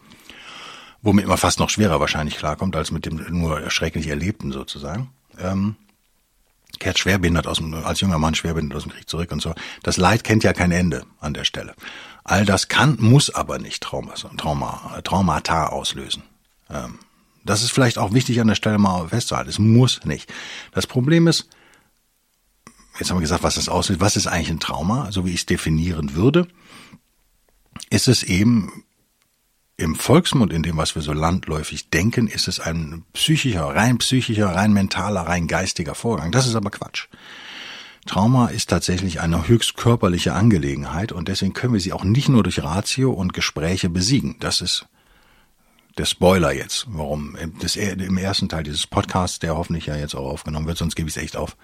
Womit 1.00 1.26
man 1.26 1.38
fast 1.38 1.58
noch 1.58 1.70
schwerer 1.70 2.00
wahrscheinlich 2.00 2.36
klarkommt, 2.36 2.76
als 2.76 2.90
mit 2.90 3.06
dem 3.06 3.16
nur 3.30 3.70
schrecklich 3.70 4.08
Erlebten 4.08 4.52
sozusagen. 4.52 5.10
Ähm, 5.38 5.76
kehrt 6.78 6.98
schwerbehindert 6.98 7.46
aus 7.46 7.58
dem, 7.58 7.74
als 7.74 8.00
junger 8.00 8.18
Mann 8.18 8.34
schwerbehindert 8.34 8.76
aus 8.76 8.82
dem 8.84 8.92
Krieg 8.92 9.08
zurück 9.08 9.30
und 9.32 9.42
so. 9.42 9.54
Das 9.82 9.96
Leid 9.96 10.24
kennt 10.24 10.44
ja 10.44 10.52
kein 10.52 10.72
Ende 10.72 11.04
an 11.20 11.34
der 11.34 11.44
Stelle. 11.44 11.74
All 12.24 12.44
das 12.44 12.68
kann, 12.68 12.96
muss 13.00 13.30
aber 13.30 13.58
nicht 13.58 13.82
Trauma, 13.82 14.14
Trauma, 14.14 15.00
Traumata 15.02 15.66
auslösen. 15.66 16.22
Ähm, 16.70 16.98
das 17.44 17.62
ist 17.62 17.72
vielleicht 17.72 17.98
auch 17.98 18.12
wichtig 18.12 18.40
an 18.40 18.46
der 18.46 18.54
Stelle 18.54 18.78
mal 18.78 19.08
festzuhalten. 19.08 19.50
Es 19.50 19.58
muss 19.58 20.04
nicht. 20.04 20.32
Das 20.72 20.86
Problem 20.86 21.26
ist, 21.26 21.48
jetzt 22.98 23.10
haben 23.10 23.16
wir 23.16 23.22
gesagt, 23.22 23.42
was 23.42 23.56
das 23.56 23.68
auslöst. 23.68 24.00
Was 24.00 24.16
ist 24.16 24.28
eigentlich 24.28 24.50
ein 24.50 24.60
Trauma? 24.60 25.10
So 25.10 25.26
wie 25.26 25.30
ich 25.30 25.40
es 25.40 25.46
definieren 25.46 26.14
würde, 26.14 26.46
ist 27.90 28.06
es 28.06 28.22
eben 28.22 28.84
im 29.76 29.96
Volksmund, 29.96 30.52
in 30.52 30.62
dem, 30.62 30.76
was 30.76 30.94
wir 30.94 31.02
so 31.02 31.12
landläufig 31.12 31.90
denken, 31.90 32.28
ist 32.28 32.46
es 32.46 32.60
ein 32.60 33.04
psychischer, 33.14 33.64
rein 33.64 33.98
psychischer, 33.98 34.54
rein 34.54 34.72
mentaler, 34.72 35.22
rein 35.22 35.48
geistiger 35.48 35.96
Vorgang. 35.96 36.30
Das 36.30 36.46
ist 36.46 36.54
aber 36.54 36.70
Quatsch. 36.70 37.08
Trauma 38.06 38.48
ist 38.48 38.68
tatsächlich 38.68 39.20
eine 39.20 39.46
höchst 39.46 39.76
körperliche 39.76 40.34
Angelegenheit 40.34 41.12
und 41.12 41.28
deswegen 41.28 41.52
können 41.52 41.72
wir 41.72 41.80
sie 41.80 41.92
auch 41.92 42.04
nicht 42.04 42.28
nur 42.28 42.42
durch 42.42 42.62
Ratio 42.62 43.12
und 43.12 43.32
Gespräche 43.32 43.88
besiegen. 43.88 44.36
Das 44.40 44.60
ist 44.60 44.86
der 45.98 46.06
Spoiler 46.06 46.52
jetzt, 46.52 46.86
warum 46.88 47.36
das, 47.60 47.76
im 47.76 48.16
ersten 48.16 48.48
Teil 48.48 48.64
dieses 48.64 48.86
Podcasts, 48.86 49.38
der 49.38 49.56
hoffentlich 49.56 49.86
ja 49.86 49.96
jetzt 49.96 50.14
auch 50.14 50.28
aufgenommen 50.30 50.66
wird, 50.66 50.78
sonst 50.78 50.96
gebe 50.96 51.08
ich 51.08 51.16
es 51.16 51.22
echt 51.22 51.36
auf. 51.36 51.56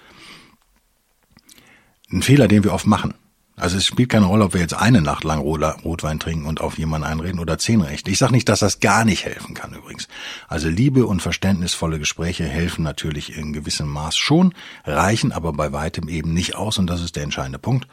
Ein 2.10 2.22
Fehler, 2.22 2.46
den 2.46 2.62
wir 2.62 2.72
oft 2.72 2.86
machen. 2.86 3.14
Also 3.58 3.76
es 3.76 3.86
spielt 3.86 4.10
keine 4.10 4.26
Rolle, 4.26 4.44
ob 4.44 4.54
wir 4.54 4.60
jetzt 4.60 4.74
eine 4.74 5.02
Nacht 5.02 5.24
lang 5.24 5.40
Rotwein 5.40 6.20
trinken 6.20 6.46
und 6.46 6.60
auf 6.60 6.78
jemanden 6.78 7.06
einreden 7.06 7.40
oder 7.40 7.58
zehn 7.58 7.80
Rechte. 7.80 8.10
Ich 8.10 8.18
sage 8.18 8.32
nicht, 8.32 8.48
dass 8.48 8.60
das 8.60 8.80
gar 8.80 9.04
nicht 9.04 9.24
helfen 9.24 9.54
kann 9.54 9.72
übrigens. 9.72 10.06
Also 10.46 10.68
Liebe 10.68 11.06
und 11.06 11.22
verständnisvolle 11.22 11.98
Gespräche 11.98 12.44
helfen 12.44 12.84
natürlich 12.84 13.36
in 13.36 13.52
gewissem 13.52 13.88
Maß 13.88 14.16
schon, 14.16 14.54
reichen 14.84 15.32
aber 15.32 15.52
bei 15.52 15.72
weitem 15.72 16.08
eben 16.08 16.32
nicht 16.32 16.54
aus 16.54 16.78
und 16.78 16.86
das 16.86 17.02
ist 17.02 17.16
der 17.16 17.24
entscheidende 17.24 17.58
Punkt. 17.58 17.88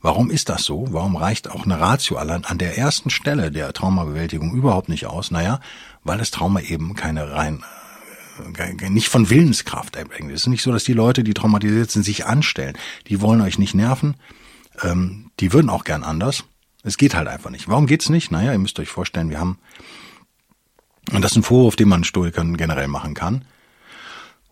Warum 0.00 0.30
ist 0.30 0.48
das 0.48 0.62
so? 0.62 0.86
Warum 0.92 1.16
reicht 1.16 1.50
auch 1.50 1.64
eine 1.64 1.80
Ratio 1.80 2.16
allein 2.16 2.44
an 2.44 2.58
der 2.58 2.78
ersten 2.78 3.10
Stelle 3.10 3.50
der 3.50 3.72
Traumabewältigung 3.72 4.54
überhaupt 4.54 4.88
nicht 4.88 5.06
aus? 5.06 5.32
Naja, 5.32 5.58
weil 6.04 6.18
das 6.18 6.30
Trauma 6.30 6.60
eben 6.60 6.94
keine 6.94 7.32
rein 7.32 7.64
äh, 8.56 8.88
nicht 8.88 9.08
von 9.08 9.30
Willenskraft 9.30 9.96
abhängt. 9.96 10.30
Es 10.30 10.42
ist 10.42 10.46
nicht 10.46 10.62
so, 10.62 10.70
dass 10.70 10.84
die 10.84 10.92
Leute, 10.92 11.24
die 11.24 11.34
traumatisiert 11.34 11.90
sind, 11.90 12.04
sich 12.04 12.26
anstellen. 12.26 12.78
Die 13.08 13.20
wollen 13.20 13.40
euch 13.40 13.58
nicht 13.58 13.74
nerven 13.74 14.14
ähm, 14.82 15.30
die 15.40 15.52
würden 15.52 15.70
auch 15.70 15.84
gern 15.84 16.04
anders. 16.04 16.44
Es 16.82 16.96
geht 16.96 17.14
halt 17.14 17.28
einfach 17.28 17.50
nicht. 17.50 17.68
Warum 17.68 17.86
geht's 17.86 18.08
nicht? 18.08 18.30
Naja, 18.30 18.52
ihr 18.52 18.58
müsst 18.58 18.78
euch 18.78 18.88
vorstellen, 18.88 19.30
wir 19.30 19.40
haben, 19.40 19.58
und 21.12 21.22
das 21.22 21.32
ist 21.32 21.38
ein 21.38 21.42
Vorwurf, 21.42 21.76
den 21.76 21.88
man 21.88 22.04
Stoikern 22.04 22.56
generell 22.56 22.88
machen 22.88 23.14
kann, 23.14 23.44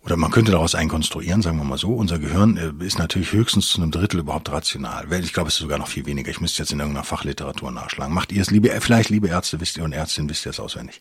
oder 0.07 0.17
man 0.17 0.31
könnte 0.31 0.53
daraus 0.53 0.77
einen 0.77 0.89
konstruieren, 0.89 1.43
sagen 1.43 1.59
wir 1.59 1.65
mal 1.65 1.79
so. 1.79 1.93
Unser 1.93 2.21
Gehirn 2.21 2.57
äh, 2.57 2.85
ist 2.85 2.97
natürlich 2.97 3.33
höchstens 3.33 3.69
zu 3.69 3.83
einem 3.83 3.91
Drittel 3.91 4.21
überhaupt 4.21 4.53
rational. 4.53 5.13
Ich 5.21 5.33
glaube, 5.33 5.49
es 5.49 5.55
ist 5.55 5.61
sogar 5.61 5.79
noch 5.79 5.89
viel 5.89 6.07
weniger. 6.07 6.31
Ich 6.31 6.41
müsste 6.41 6.63
jetzt 6.63 6.71
in 6.71 6.79
irgendeiner 6.79 7.05
Fachliteratur 7.05 7.73
nachschlagen. 7.73 8.15
Macht 8.15 8.31
ihr 8.31 8.41
es, 8.41 8.53
liebe, 8.53 8.71
äh, 8.71 8.81
vielleicht 8.81 9.11
liebe 9.11 9.27
Ärzte, 9.27 9.61
wisst 9.61 9.77
ihr 9.77 9.83
und 9.83 9.93
Ärztinnen, 9.93 10.31
wisst 10.31 10.47
ihr 10.47 10.51
es 10.51 10.61
auswendig. 10.61 11.01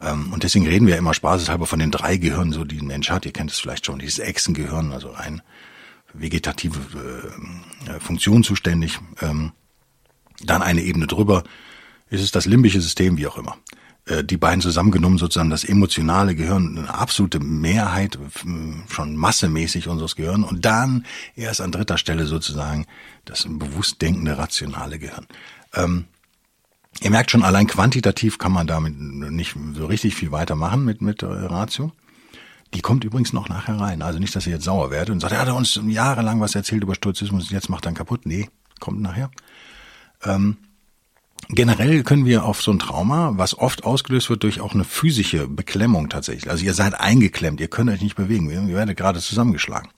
Ähm, 0.00 0.32
und 0.32 0.42
deswegen 0.42 0.66
reden 0.66 0.86
wir 0.86 0.96
immer 0.96 1.12
spaßeshalber 1.12 1.66
von 1.66 1.80
den 1.80 1.90
drei 1.90 2.16
Gehirnen, 2.16 2.54
so 2.54 2.64
die 2.64 2.80
ein 2.80 2.86
Mensch 2.86 3.10
hat. 3.10 3.26
Ihr 3.26 3.32
kennt 3.32 3.50
es 3.50 3.58
vielleicht 3.58 3.84
schon, 3.84 3.98
dieses 3.98 4.20
Echsengehirn, 4.20 4.92
also 4.92 5.10
rein 5.10 5.42
vegetative 6.14 6.78
äh, 7.86 8.00
Funktion 8.00 8.42
zuständig. 8.42 8.98
Ähm, 9.20 9.52
dann 10.42 10.62
eine 10.62 10.82
Ebene 10.82 11.06
drüber 11.06 11.44
ist 12.08 12.22
es 12.22 12.32
das 12.32 12.46
limbische 12.46 12.80
System, 12.80 13.16
wie 13.16 13.26
auch 13.26 13.38
immer. 13.38 13.56
Äh, 14.06 14.24
die 14.24 14.36
beiden 14.36 14.60
zusammengenommen 14.60 15.18
sozusagen 15.18 15.50
das 15.50 15.64
emotionale 15.64 16.34
Gehirn, 16.34 16.78
eine 16.78 16.94
absolute 16.94 17.40
Mehrheit, 17.40 18.18
schon 18.88 19.16
massemäßig 19.16 19.88
unseres 19.88 20.16
Gehirns 20.16 20.46
und 20.46 20.64
dann 20.64 21.06
erst 21.36 21.60
an 21.60 21.72
dritter 21.72 21.98
Stelle 21.98 22.26
sozusagen 22.26 22.86
das 23.24 23.46
bewusst 23.48 24.02
denkende, 24.02 24.38
rationale 24.38 24.98
Gehirn. 24.98 25.26
Ähm, 25.74 26.06
ihr 27.00 27.10
merkt 27.10 27.30
schon, 27.30 27.44
allein 27.44 27.66
quantitativ 27.66 28.38
kann 28.38 28.52
man 28.52 28.66
damit 28.66 28.98
nicht 28.98 29.54
so 29.74 29.86
richtig 29.86 30.14
viel 30.16 30.32
weitermachen 30.32 30.84
mit, 30.84 31.00
mit 31.00 31.22
Ratio. 31.22 31.92
Die 32.74 32.80
kommt 32.80 33.04
übrigens 33.04 33.32
noch 33.32 33.48
nachher 33.48 33.78
rein. 33.80 34.02
Also 34.02 34.18
nicht, 34.18 34.34
dass 34.36 34.46
ihr 34.46 34.54
jetzt 34.54 34.64
sauer 34.64 34.90
werdet 34.90 35.10
und 35.10 35.20
sagt, 35.20 35.32
er 35.32 35.40
hat 35.40 35.48
uns 35.48 35.80
jahrelang 35.86 36.40
was 36.40 36.54
erzählt 36.54 36.82
über 36.82 36.94
Stoizismus 36.94 37.44
und 37.44 37.50
jetzt 37.50 37.68
macht 37.68 37.86
er 37.86 37.92
ihn 37.92 37.96
kaputt. 37.96 38.26
Nee, 38.26 38.48
kommt 38.78 39.00
nachher. 39.00 39.30
Ähm, 40.24 40.56
generell 41.48 42.04
können 42.04 42.26
wir 42.26 42.44
auf 42.44 42.62
so 42.62 42.70
ein 42.70 42.78
Trauma, 42.78 43.32
was 43.34 43.58
oft 43.58 43.84
ausgelöst 43.84 44.30
wird 44.30 44.44
durch 44.44 44.60
auch 44.60 44.74
eine 44.74 44.84
physische 44.84 45.48
Beklemmung 45.48 46.08
tatsächlich. 46.08 46.50
Also 46.50 46.64
ihr 46.64 46.74
seid 46.74 46.94
eingeklemmt, 46.94 47.60
ihr 47.60 47.68
könnt 47.68 47.90
euch 47.90 48.02
nicht 48.02 48.16
bewegen, 48.16 48.50
ihr 48.50 48.76
werdet 48.76 48.96
gerade 48.96 49.20
zusammengeschlagen 49.20 49.90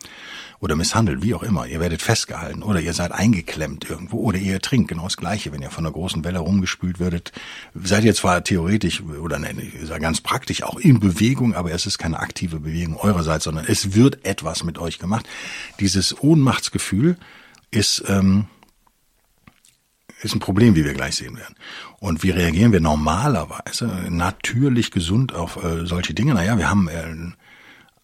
oder 0.63 0.77
misshandelt, 0.77 1.23
wie 1.25 1.35
auch 1.35 1.43
immer. 1.43 1.67
Ihr 1.67 1.81
werdet 1.81 2.03
festgehalten 2.03 2.63
oder 2.63 2.81
ihr 2.81 2.95
seid 2.95 3.11
eingeklemmt 3.11 3.91
irgendwo 3.91 4.19
oder 4.19 4.39
ihr 4.39 4.61
trinkt. 4.61 4.89
Genau 4.89 5.03
das 5.03 5.17
Gleiche, 5.17 5.53
wenn 5.53 5.61
ihr 5.61 5.71
von 5.71 5.85
einer 5.85 5.93
großen 5.93 6.25
Welle 6.25 6.39
rumgespült 6.39 7.01
werdet. 7.01 7.33
Seid 7.75 8.05
ihr 8.05 8.15
zwar 8.15 8.45
theoretisch 8.45 9.03
oder 9.03 9.41
ne, 9.41 9.55
ganz 9.99 10.21
praktisch 10.21 10.63
auch 10.63 10.79
in 10.79 11.01
Bewegung, 11.01 11.55
aber 11.55 11.73
es 11.73 11.85
ist 11.85 11.99
keine 11.99 12.21
aktive 12.21 12.61
Bewegung 12.61 12.97
eurerseits, 12.97 13.45
sondern 13.45 13.65
es 13.67 13.95
wird 13.95 14.25
etwas 14.25 14.63
mit 14.63 14.79
euch 14.79 15.01
gemacht. 15.01 15.29
Dieses 15.81 16.23
Ohnmachtsgefühl 16.23 17.17
ist 17.73 18.05
ähm, 18.07 18.47
ist 20.23 20.37
ein 20.37 20.41
Problem, 20.41 20.77
wie 20.77 20.85
wir 20.85 20.95
gleich 20.95 21.17
sehen 21.17 21.37
werden. 21.37 21.57
Und 21.99 22.23
wie 22.23 22.31
reagieren 22.31 22.71
wir 22.71 22.81
normalerweise 22.81 23.87
natürlich 24.09 24.93
gesund 24.93 25.35
auf 25.35 25.57
äh, 25.57 25.85
solche 25.87 26.15
Dinge? 26.15 26.35
Naja, 26.35 26.57
wir 26.57 26.71
haben 26.71 26.87
äh, 26.87 27.33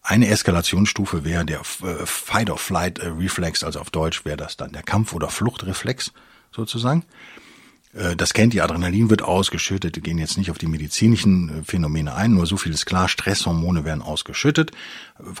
eine 0.09 0.27
Eskalationsstufe 0.27 1.23
wäre 1.23 1.45
der 1.45 1.59
äh, 1.59 2.05
Fight-or-Flight-Reflex, 2.05 3.63
also 3.63 3.79
auf 3.79 3.91
Deutsch 3.91 4.25
wäre 4.25 4.37
das 4.37 4.57
dann 4.57 4.71
der 4.71 4.81
Kampf- 4.81 5.13
oder 5.13 5.29
Fluchtreflex 5.29 6.11
sozusagen. 6.51 7.05
Äh, 7.93 8.15
das 8.15 8.33
kennt 8.33 8.55
ihr, 8.55 8.63
Adrenalin 8.63 9.11
wird 9.11 9.21
ausgeschüttet. 9.21 9.95
Wir 9.95 10.01
gehen 10.01 10.17
jetzt 10.17 10.39
nicht 10.39 10.49
auf 10.49 10.57
die 10.57 10.65
medizinischen 10.65 11.59
äh, 11.59 11.63
Phänomene 11.63 12.15
ein, 12.15 12.33
nur 12.33 12.47
so 12.47 12.57
viel 12.57 12.73
ist 12.73 12.87
klar, 12.87 13.07
Stresshormone 13.07 13.85
werden 13.85 14.01
ausgeschüttet, 14.01 14.71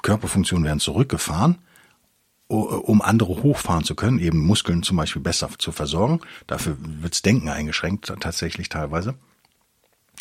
Körperfunktionen 0.03 0.65
werden 0.65 0.79
zurückgefahren, 0.79 1.57
um 2.47 3.01
andere 3.01 3.41
hochfahren 3.41 3.83
zu 3.83 3.95
können, 3.95 4.19
eben 4.19 4.39
Muskeln 4.39 4.83
zum 4.83 4.97
Beispiel 4.97 5.21
besser 5.21 5.49
zu 5.57 5.71
versorgen. 5.71 6.21
Dafür 6.45 6.77
wirds 6.79 7.23
Denken 7.23 7.49
eingeschränkt, 7.49 8.11
tatsächlich 8.19 8.69
teilweise. 8.69 9.15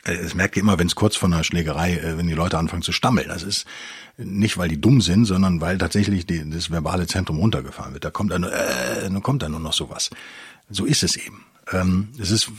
Es 0.08 0.34
merkt 0.34 0.56
ihr 0.56 0.62
immer, 0.62 0.78
wenn 0.78 0.86
es 0.86 0.94
kurz 0.94 1.16
vor 1.16 1.28
einer 1.28 1.44
Schlägerei, 1.44 2.00
wenn 2.16 2.26
die 2.26 2.34
Leute 2.34 2.58
anfangen 2.58 2.82
zu 2.82 2.92
stammeln. 2.92 3.28
Das 3.28 3.42
ist 3.42 3.66
nicht, 4.16 4.58
weil 4.58 4.68
die 4.68 4.80
dumm 4.80 5.00
sind, 5.00 5.26
sondern 5.26 5.60
weil 5.60 5.78
tatsächlich 5.78 6.26
die, 6.26 6.48
das 6.48 6.70
verbale 6.70 7.06
Zentrum 7.06 7.38
runtergefahren 7.38 7.92
wird. 7.92 8.04
Da 8.04 8.10
kommt 8.10 8.32
dann, 8.32 8.44
äh, 8.44 9.02
dann 9.02 9.22
kommt 9.22 9.42
dann 9.42 9.52
nur 9.52 9.60
noch 9.60 9.72
sowas. 9.72 10.10
So 10.70 10.84
ist 10.84 11.02
es 11.02 11.16
eben. 11.16 11.44
Ähm, 11.72 12.08
es 12.18 12.30
ist 12.30 12.50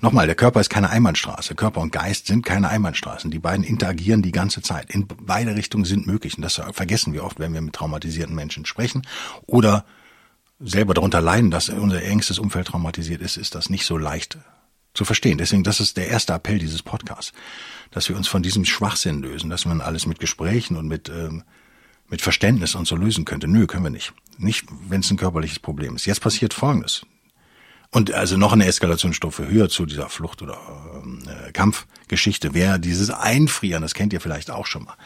nochmal, 0.00 0.26
der 0.26 0.34
Körper 0.34 0.60
ist 0.60 0.70
keine 0.70 0.90
Einbahnstraße. 0.90 1.54
Körper 1.54 1.80
und 1.80 1.92
Geist 1.92 2.26
sind 2.26 2.44
keine 2.44 2.68
Einbahnstraßen. 2.68 3.30
Die 3.30 3.38
beiden 3.38 3.64
interagieren 3.64 4.22
die 4.22 4.32
ganze 4.32 4.62
Zeit. 4.62 4.90
In 4.90 5.06
beide 5.06 5.54
Richtungen 5.54 5.84
sind 5.84 6.06
möglich. 6.06 6.36
Und 6.36 6.42
das 6.42 6.60
vergessen 6.72 7.12
wir 7.12 7.24
oft, 7.24 7.38
wenn 7.38 7.54
wir 7.54 7.60
mit 7.60 7.74
traumatisierten 7.74 8.34
Menschen 8.34 8.66
sprechen 8.66 9.06
oder 9.46 9.84
selber 10.60 10.94
darunter 10.94 11.20
leiden, 11.20 11.50
dass 11.50 11.68
unser 11.68 12.02
engstes 12.02 12.38
Umfeld 12.38 12.66
traumatisiert 12.66 13.22
ist, 13.22 13.36
ist 13.36 13.54
das 13.54 13.70
nicht 13.70 13.86
so 13.86 13.96
leicht 13.96 14.38
zu 14.98 15.04
verstehen. 15.04 15.38
Deswegen, 15.38 15.62
das 15.62 15.80
ist 15.80 15.96
der 15.96 16.08
erste 16.08 16.34
Appell 16.34 16.58
dieses 16.58 16.82
Podcasts, 16.82 17.32
dass 17.92 18.08
wir 18.08 18.16
uns 18.16 18.28
von 18.28 18.42
diesem 18.42 18.64
Schwachsinn 18.64 19.22
lösen, 19.22 19.48
dass 19.48 19.64
man 19.64 19.80
alles 19.80 20.06
mit 20.06 20.18
Gesprächen 20.18 20.76
und 20.76 20.88
mit 20.88 21.08
ähm, 21.08 21.44
mit 22.10 22.22
Verständnis 22.22 22.74
und 22.74 22.86
so 22.86 22.96
lösen 22.96 23.24
könnte. 23.24 23.46
Nö, 23.48 23.66
können 23.66 23.84
wir 23.84 23.90
nicht. 23.90 24.12
Nicht, 24.38 24.66
wenn 24.88 25.00
es 25.00 25.10
ein 25.10 25.18
körperliches 25.18 25.58
Problem 25.58 25.94
ist. 25.94 26.06
Jetzt 26.06 26.20
passiert 26.20 26.54
Folgendes. 26.54 27.02
Und 27.90 28.12
also 28.12 28.36
noch 28.36 28.52
eine 28.52 28.66
Eskalationsstufe 28.66 29.46
höher 29.48 29.68
zu 29.68 29.86
dieser 29.86 30.08
Flucht- 30.08 30.42
oder 30.42 30.58
äh, 31.26 31.52
Kampfgeschichte 31.52 32.54
wäre 32.54 32.80
dieses 32.80 33.10
Einfrieren, 33.10 33.82
das 33.82 33.94
kennt 33.94 34.12
ihr 34.12 34.20
vielleicht 34.20 34.50
auch 34.50 34.66
schon 34.66 34.84
mal, 34.84 34.96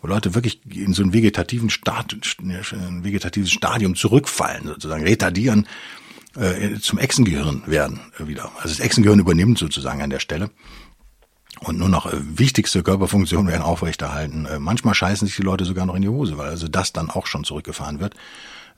wo 0.00 0.08
Leute 0.08 0.34
wirklich 0.34 0.60
in 0.68 0.92
so 0.92 1.02
einen 1.02 1.12
vegetativen 1.12 1.70
Start, 1.70 2.16
ein 2.40 3.04
vegetatives 3.04 3.52
Stadium 3.52 3.94
zurückfallen, 3.94 4.66
sozusagen 4.66 5.04
retardieren, 5.04 5.66
äh, 6.36 6.78
zum 6.80 6.98
Echsengehirn 6.98 7.62
werden 7.66 8.00
äh, 8.18 8.26
wieder. 8.26 8.50
Also 8.56 8.68
das 8.68 8.80
Echsengehirn 8.80 9.18
übernimmt 9.18 9.58
sozusagen 9.58 10.02
an 10.02 10.10
der 10.10 10.20
Stelle. 10.20 10.50
Und 11.60 11.78
nur 11.78 11.88
noch 11.88 12.06
äh, 12.06 12.16
wichtigste 12.22 12.82
Körperfunktionen 12.82 13.50
werden 13.50 13.62
aufrechterhalten. 13.62 14.46
Äh, 14.46 14.58
manchmal 14.58 14.94
scheißen 14.94 15.26
sich 15.26 15.36
die 15.36 15.42
Leute 15.42 15.64
sogar 15.64 15.86
noch 15.86 15.94
in 15.94 16.02
die 16.02 16.08
Hose, 16.08 16.38
weil 16.38 16.48
also 16.48 16.68
das 16.68 16.92
dann 16.92 17.10
auch 17.10 17.26
schon 17.26 17.44
zurückgefahren 17.44 18.00
wird. 18.00 18.14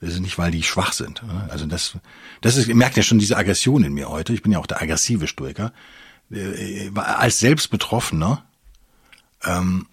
Das 0.01 0.13
ist 0.13 0.19
nicht, 0.19 0.37
weil 0.37 0.51
die 0.51 0.63
schwach 0.63 0.93
sind. 0.93 1.23
Ne? 1.23 1.47
Also 1.49 1.65
das, 1.65 1.97
das 2.41 2.57
ist, 2.57 2.67
ihr 2.67 2.75
merkt 2.75 2.97
ja 2.97 3.03
schon 3.03 3.17
diese 3.17 3.37
Aggression 3.37 3.83
in 3.83 3.93
mir 3.93 4.09
heute. 4.09 4.33
Ich 4.33 4.43
bin 4.43 4.51
ja 4.51 4.59
auch 4.59 4.67
der 4.67 4.81
aggressive 4.81 5.27
Stoiker. 5.27 5.71
Äh, 6.31 6.91
als 6.95 7.39
Selbstbetroffener, 7.39 8.43
ähm, 9.43 9.87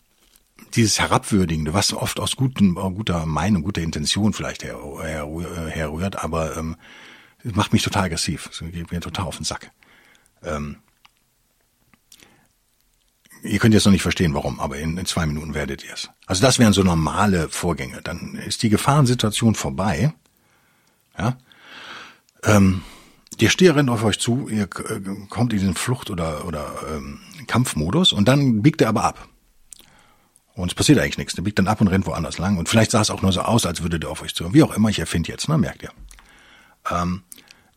dieses 0.74 0.98
Herabwürdigende, 0.98 1.74
was 1.74 1.92
oft 1.92 2.18
aus 2.18 2.36
guten, 2.36 2.74
guter 2.74 3.26
Meinung, 3.26 3.62
guter 3.62 3.82
Intention 3.82 4.32
vielleicht 4.32 4.64
her, 4.64 4.78
her, 5.02 5.26
herrührt, 5.68 6.22
aber 6.22 6.56
ähm, 6.56 6.76
macht 7.44 7.72
mich 7.72 7.82
total 7.82 8.04
aggressiv. 8.04 8.48
Das 8.48 8.58
geht 8.58 8.90
mir 8.90 9.00
total 9.00 9.26
auf 9.26 9.36
den 9.36 9.44
Sack. 9.44 9.70
Ähm, 10.42 10.76
ihr 13.42 13.58
könnt 13.58 13.74
jetzt 13.74 13.84
noch 13.84 13.92
nicht 13.92 14.02
verstehen, 14.02 14.34
warum, 14.34 14.60
aber 14.60 14.78
in, 14.78 14.96
in 14.96 15.06
zwei 15.06 15.26
Minuten 15.26 15.54
werdet 15.54 15.84
ihr 15.84 15.92
es. 15.92 16.10
Also 16.26 16.42
das 16.42 16.58
wären 16.58 16.72
so 16.72 16.82
normale 16.82 17.48
Vorgänge. 17.48 18.00
Dann 18.02 18.34
ist 18.34 18.62
die 18.62 18.68
Gefahrensituation 18.68 19.54
vorbei. 19.54 20.12
Ja. 21.18 21.36
Ähm, 22.44 22.82
der 23.40 23.48
Stier 23.48 23.74
rennt 23.76 23.90
auf 23.90 24.04
euch 24.04 24.18
zu, 24.18 24.48
ihr 24.48 24.64
äh, 24.64 25.00
kommt 25.28 25.52
in 25.52 25.60
den 25.60 25.74
Flucht- 25.74 26.10
oder, 26.10 26.46
oder 26.46 26.74
ähm, 26.90 27.20
Kampfmodus 27.46 28.12
und 28.12 28.28
dann 28.28 28.62
biegt 28.62 28.80
er 28.80 28.88
aber 28.88 29.04
ab. 29.04 29.28
Und 30.54 30.70
es 30.70 30.74
passiert 30.74 30.98
eigentlich 30.98 31.18
nichts. 31.18 31.34
Der 31.34 31.42
biegt 31.42 31.58
dann 31.58 31.68
ab 31.68 31.80
und 31.80 31.88
rennt 31.88 32.06
woanders 32.06 32.38
lang. 32.38 32.58
Und 32.58 32.68
vielleicht 32.68 32.90
sah 32.90 33.00
es 33.00 33.10
auch 33.10 33.22
nur 33.22 33.32
so 33.32 33.40
aus, 33.40 33.64
als 33.64 33.82
würde 33.82 33.98
der 33.98 34.10
auf 34.10 34.22
euch 34.22 34.34
zu. 34.34 34.52
Wie 34.52 34.62
auch 34.62 34.74
immer, 34.74 34.90
ich 34.90 34.98
erfinde 34.98 35.30
jetzt, 35.30 35.48
ne, 35.48 35.56
merkt 35.56 35.82
ihr. 35.82 35.90
Ähm, 36.90 37.22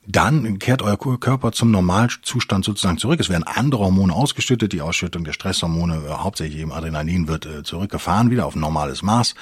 dann 0.08 0.60
kehrt 0.60 0.82
euer 0.82 0.98
Körper 0.98 1.52
zum 1.52 1.72
Normalzustand 1.72 2.64
sozusagen 2.64 2.98
zurück. 2.98 3.20
Es 3.20 3.30
werden 3.30 3.44
andere 3.44 3.86
Hormone 3.86 4.14
ausgeschüttet. 4.14 4.72
Die 4.72 4.82
Ausschüttung 4.82 5.24
der 5.24 5.34
Stresshormone, 5.34 6.04
äh, 6.08 6.12
hauptsächlich 6.12 6.62
eben 6.62 6.72
Adrenalin, 6.72 7.28
wird 7.28 7.46
äh, 7.46 7.64
zurückgefahren 7.64 8.30
wieder 8.30 8.46
auf 8.46 8.56
ein 8.56 8.60
normales 8.60 9.02
Maß. 9.02 9.36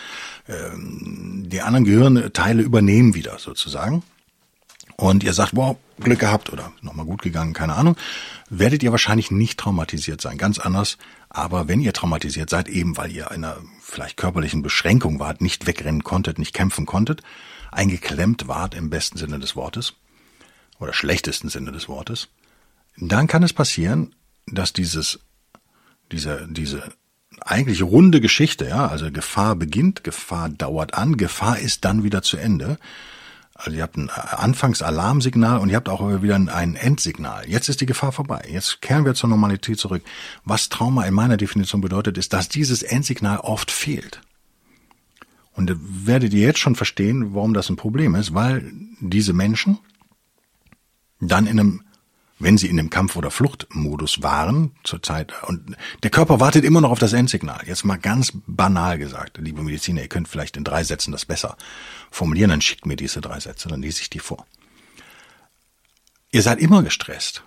Ähm, 0.47 1.45
die 1.47 1.61
anderen 1.61 1.85
Gehirnteile 1.85 2.61
übernehmen 2.61 3.13
wieder 3.13 3.39
sozusagen. 3.39 4.03
Und 4.95 5.23
ihr 5.23 5.33
sagt, 5.33 5.55
wow, 5.55 5.77
Glück 5.99 6.19
gehabt 6.19 6.51
oder 6.51 6.71
nochmal 6.81 7.05
gut 7.05 7.21
gegangen, 7.21 7.53
keine 7.53 7.75
Ahnung, 7.75 7.95
werdet 8.49 8.83
ihr 8.83 8.91
wahrscheinlich 8.91 9.31
nicht 9.31 9.59
traumatisiert 9.59 10.21
sein. 10.21 10.37
Ganz 10.37 10.59
anders. 10.59 10.97
Aber 11.29 11.67
wenn 11.67 11.81
ihr 11.81 11.93
traumatisiert 11.93 12.49
seid, 12.49 12.69
eben 12.69 12.95
weil 12.95 13.11
ihr 13.11 13.31
einer 13.31 13.57
vielleicht 13.81 14.17
körperlichen 14.17 14.61
Beschränkung 14.61 15.19
wart, 15.19 15.41
nicht 15.41 15.67
wegrennen 15.67 16.03
konntet, 16.03 16.39
nicht 16.39 16.53
kämpfen 16.53 16.85
konntet, 16.85 17.21
eingeklemmt 17.71 18.47
wart 18.47 18.75
im 18.75 18.89
besten 18.89 19.17
Sinne 19.17 19.39
des 19.39 19.55
Wortes, 19.55 19.93
oder 20.83 20.93
schlechtesten 20.93 21.49
Sinne 21.49 21.71
des 21.71 21.87
Wortes, 21.87 22.29
dann 22.97 23.27
kann 23.27 23.43
es 23.43 23.53
passieren, 23.53 24.15
dass 24.45 24.73
dieses, 24.73 25.19
diese, 26.11 26.47
diese 26.49 26.83
eigentlich 27.41 27.81
runde 27.81 28.21
Geschichte, 28.21 28.67
ja, 28.67 28.87
also 28.87 29.11
Gefahr 29.11 29.55
beginnt, 29.55 30.03
Gefahr 30.03 30.49
dauert 30.49 30.93
an, 30.93 31.17
Gefahr 31.17 31.59
ist 31.59 31.85
dann 31.85 32.03
wieder 32.03 32.21
zu 32.21 32.37
Ende. 32.37 32.77
Also 33.55 33.77
ihr 33.77 33.83
habt 33.83 33.97
ein 33.97 34.09
Anfangsalarmsignal 34.09 35.59
und 35.59 35.69
ihr 35.69 35.75
habt 35.75 35.89
auch 35.89 36.21
wieder 36.21 36.35
ein 36.35 36.75
Endsignal. 36.75 37.47
Jetzt 37.47 37.69
ist 37.69 37.81
die 37.81 37.85
Gefahr 37.85 38.11
vorbei. 38.11 38.47
Jetzt 38.51 38.81
kehren 38.81 39.05
wir 39.05 39.13
zur 39.13 39.29
Normalität 39.29 39.79
zurück. 39.79 40.03
Was 40.43 40.69
Trauma 40.69 41.05
in 41.05 41.13
meiner 41.13 41.37
Definition 41.37 41.79
bedeutet, 41.79 42.17
ist, 42.17 42.33
dass 42.33 42.49
dieses 42.49 42.81
Endsignal 42.81 43.37
oft 43.37 43.69
fehlt. 43.69 44.21
Und 45.53 45.71
werdet 45.79 46.33
ihr 46.33 46.41
jetzt 46.41 46.59
schon 46.59 46.75
verstehen, 46.75 47.35
warum 47.35 47.53
das 47.53 47.69
ein 47.69 47.75
Problem 47.75 48.15
ist, 48.15 48.33
weil 48.33 48.71
diese 48.99 49.33
Menschen, 49.33 49.77
dann 51.27 51.47
in 51.47 51.59
einem, 51.59 51.81
wenn 52.39 52.57
sie 52.57 52.67
in 52.67 52.77
dem 52.77 52.89
Kampf- 52.89 53.15
oder 53.15 53.31
Fluchtmodus 53.31 54.21
waren, 54.21 54.71
zur 54.83 55.01
Zeit, 55.01 55.33
und 55.43 55.75
der 56.03 56.11
Körper 56.11 56.39
wartet 56.39 56.65
immer 56.65 56.81
noch 56.81 56.91
auf 56.91 56.99
das 56.99 57.13
Endsignal. 57.13 57.61
Jetzt 57.65 57.85
mal 57.85 57.97
ganz 57.97 58.33
banal 58.47 58.97
gesagt, 58.97 59.37
liebe 59.37 59.61
Mediziner, 59.61 60.01
ihr 60.01 60.09
könnt 60.09 60.27
vielleicht 60.27 60.57
in 60.57 60.63
drei 60.63 60.83
Sätzen 60.83 61.11
das 61.11 61.25
besser 61.25 61.57
formulieren, 62.11 62.49
dann 62.49 62.61
schickt 62.61 62.85
mir 62.85 62.95
diese 62.95 63.21
drei 63.21 63.39
Sätze, 63.39 63.69
dann 63.69 63.81
lese 63.81 64.01
ich 64.01 64.09
die 64.09 64.19
vor. 64.19 64.45
Ihr 66.31 66.41
seid 66.41 66.59
immer 66.59 66.81
gestresst. 66.81 67.43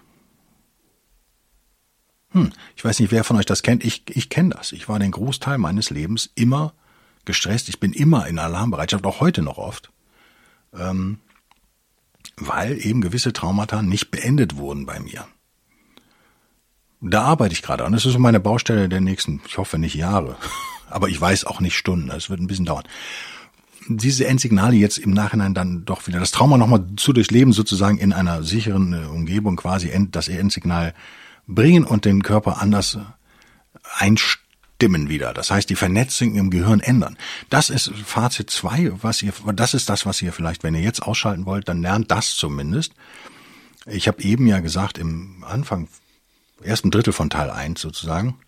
Hm, 2.30 2.52
ich 2.76 2.84
weiß 2.84 3.00
nicht, 3.00 3.10
wer 3.10 3.24
von 3.24 3.36
euch 3.36 3.46
das 3.46 3.62
kennt. 3.62 3.84
Ich, 3.84 4.04
ich 4.10 4.28
kenne 4.28 4.50
das. 4.50 4.72
Ich 4.72 4.88
war 4.88 4.98
den 4.98 5.10
Großteil 5.10 5.58
meines 5.58 5.90
Lebens 5.90 6.30
immer 6.34 6.74
gestresst. 7.24 7.68
Ich 7.68 7.80
bin 7.80 7.92
immer 7.92 8.26
in 8.26 8.38
Alarmbereitschaft, 8.38 9.04
auch 9.04 9.20
heute 9.20 9.42
noch 9.42 9.58
oft. 9.58 9.90
Ähm, 10.72 11.18
weil 12.38 12.84
eben 12.84 13.00
gewisse 13.00 13.32
Traumata 13.32 13.82
nicht 13.82 14.10
beendet 14.10 14.56
wurden 14.56 14.86
bei 14.86 15.00
mir. 15.00 15.26
Da 17.00 17.22
arbeite 17.22 17.52
ich 17.52 17.62
gerade 17.62 17.84
an. 17.84 17.92
Das 17.92 18.06
ist 18.06 18.18
meine 18.18 18.40
Baustelle 18.40 18.88
der 18.88 19.00
nächsten, 19.00 19.40
ich 19.46 19.58
hoffe 19.58 19.78
nicht 19.78 19.94
Jahre, 19.94 20.36
aber 20.90 21.08
ich 21.08 21.20
weiß 21.20 21.44
auch 21.44 21.60
nicht 21.60 21.76
Stunden. 21.76 22.10
Es 22.10 22.30
wird 22.30 22.40
ein 22.40 22.46
bisschen 22.46 22.64
dauern. 22.64 22.84
Diese 23.88 24.26
Endsignale 24.26 24.74
jetzt 24.74 24.98
im 24.98 25.12
Nachhinein 25.12 25.54
dann 25.54 25.84
doch 25.84 26.06
wieder 26.08 26.18
das 26.18 26.32
Trauma 26.32 26.58
nochmal 26.58 26.84
zu 26.96 27.12
durchleben, 27.12 27.52
sozusagen 27.52 27.98
in 27.98 28.12
einer 28.12 28.42
sicheren 28.42 28.92
äh, 28.92 29.06
Umgebung 29.06 29.56
quasi 29.56 29.92
das 30.10 30.28
Endsignal 30.28 30.92
bringen 31.46 31.84
und 31.84 32.04
den 32.04 32.22
Körper 32.22 32.60
anders 32.60 32.98
einstellen 33.98 34.45
stimmen 34.76 35.08
wieder. 35.08 35.32
Das 35.32 35.50
heißt, 35.50 35.70
die 35.70 35.74
Vernetzung 35.74 36.34
im 36.34 36.50
Gehirn 36.50 36.80
ändern. 36.80 37.16
Das 37.48 37.70
ist 37.70 37.90
Fazit 38.04 38.50
zwei, 38.50 38.92
was 39.00 39.22
ihr, 39.22 39.32
das 39.54 39.72
ist 39.72 39.88
das, 39.88 40.04
was 40.04 40.20
ihr 40.20 40.32
vielleicht, 40.32 40.62
wenn 40.62 40.74
ihr 40.74 40.82
jetzt 40.82 41.02
ausschalten 41.02 41.46
wollt, 41.46 41.68
dann 41.68 41.80
lernt 41.80 42.10
das 42.10 42.36
zumindest. 42.36 42.92
Ich 43.86 44.06
habe 44.06 44.22
eben 44.22 44.46
ja 44.46 44.60
gesagt, 44.60 44.98
im 44.98 45.44
Anfang, 45.44 45.88
ersten 46.62 46.90
Drittel 46.90 47.14
von 47.14 47.30
Teil 47.30 47.50
eins 47.50 47.80
sozusagen, 47.80 48.38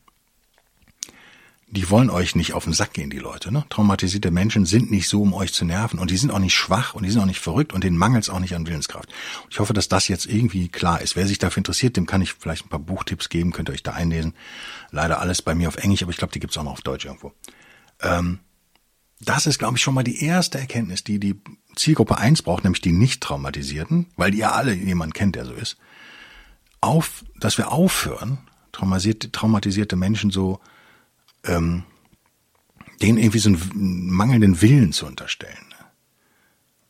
die 1.71 1.91
wollen 1.91 2.09
euch 2.09 2.35
nicht 2.35 2.55
auf 2.55 2.65
den 2.65 2.73
Sack 2.73 2.95
gehen, 2.95 3.11
die 3.11 3.19
Leute. 3.19 3.53
Ne? 3.53 3.65
Traumatisierte 3.69 4.31
Menschen 4.31 4.65
sind 4.65 4.91
nicht 4.91 5.07
so, 5.07 5.21
um 5.21 5.35
euch 5.35 5.53
zu 5.53 5.67
nerven 5.67 5.99
und 5.99 6.11
die 6.11 6.17
sind 6.17 6.31
auch 6.31 6.39
nicht 6.39 6.55
schwach 6.55 6.95
und 6.95 7.03
die 7.03 7.11
sind 7.11 7.21
auch 7.21 7.27
nicht 7.27 7.41
verrückt 7.41 7.75
und 7.75 7.85
denen 7.85 7.99
mangelt 7.99 8.25
es 8.25 8.31
auch 8.31 8.39
nicht 8.39 8.55
an 8.55 8.67
Willenskraft. 8.67 9.11
Ich 9.51 9.61
hoffe, 9.61 9.75
dass 9.75 9.89
das 9.89 10.09
jetzt 10.09 10.25
irgendwie 10.25 10.69
klar 10.69 11.03
ist. 11.03 11.15
Wer 11.15 11.27
sich 11.27 11.39
dafür 11.39 11.61
interessiert, 11.61 11.97
dem 11.97 12.07
kann 12.07 12.23
ich 12.23 12.33
vielleicht 12.33 12.65
ein 12.65 12.71
paar 12.71 12.79
Buchtipps 12.79 13.29
geben, 13.29 13.53
könnt 13.53 13.69
ihr 13.69 13.75
euch 13.75 13.83
da 13.83 13.93
einlesen. 13.93 14.35
Leider 14.91 15.21
alles 15.21 15.43
bei 15.43 15.55
mir 15.55 15.69
auf 15.69 15.77
Englisch, 15.77 16.03
aber 16.03 16.11
ich 16.11 16.17
glaube, 16.17 16.33
die 16.33 16.41
gibt's 16.41 16.57
auch 16.57 16.63
noch 16.63 16.73
auf 16.73 16.81
Deutsch 16.81 17.05
irgendwo. 17.05 17.33
Ähm, 18.01 18.39
das 19.21 19.47
ist, 19.47 19.59
glaube 19.59 19.77
ich, 19.77 19.83
schon 19.83 19.95
mal 19.95 20.05
die 20.05 20.25
erste 20.25 20.59
Erkenntnis, 20.59 21.05
die 21.05 21.21
die 21.21 21.39
Zielgruppe 21.77 22.17
eins 22.17 22.41
braucht, 22.41 22.65
nämlich 22.65 22.81
die 22.81 22.93
nicht 22.93 23.23
traumatisierten, 23.23 24.07
weil 24.17 24.35
ihr 24.35 24.55
alle 24.55 24.73
jemanden 24.73 25.13
kennt, 25.13 25.37
der 25.37 25.45
so 25.45 25.53
ist. 25.53 25.77
Auf, 26.81 27.25
dass 27.39 27.59
wir 27.59 27.73
aufhören, 27.73 28.39
traumatisierte 28.73 29.97
Menschen 29.97 30.31
so 30.31 30.61
ähm, 31.49 31.85
denen 33.01 33.19
irgendwie 33.19 33.39
so 33.39 33.51
einen 33.51 34.11
mangelnden 34.11 34.61
Willen 34.61 34.93
zu 34.93 35.07
unterstellen. 35.07 35.57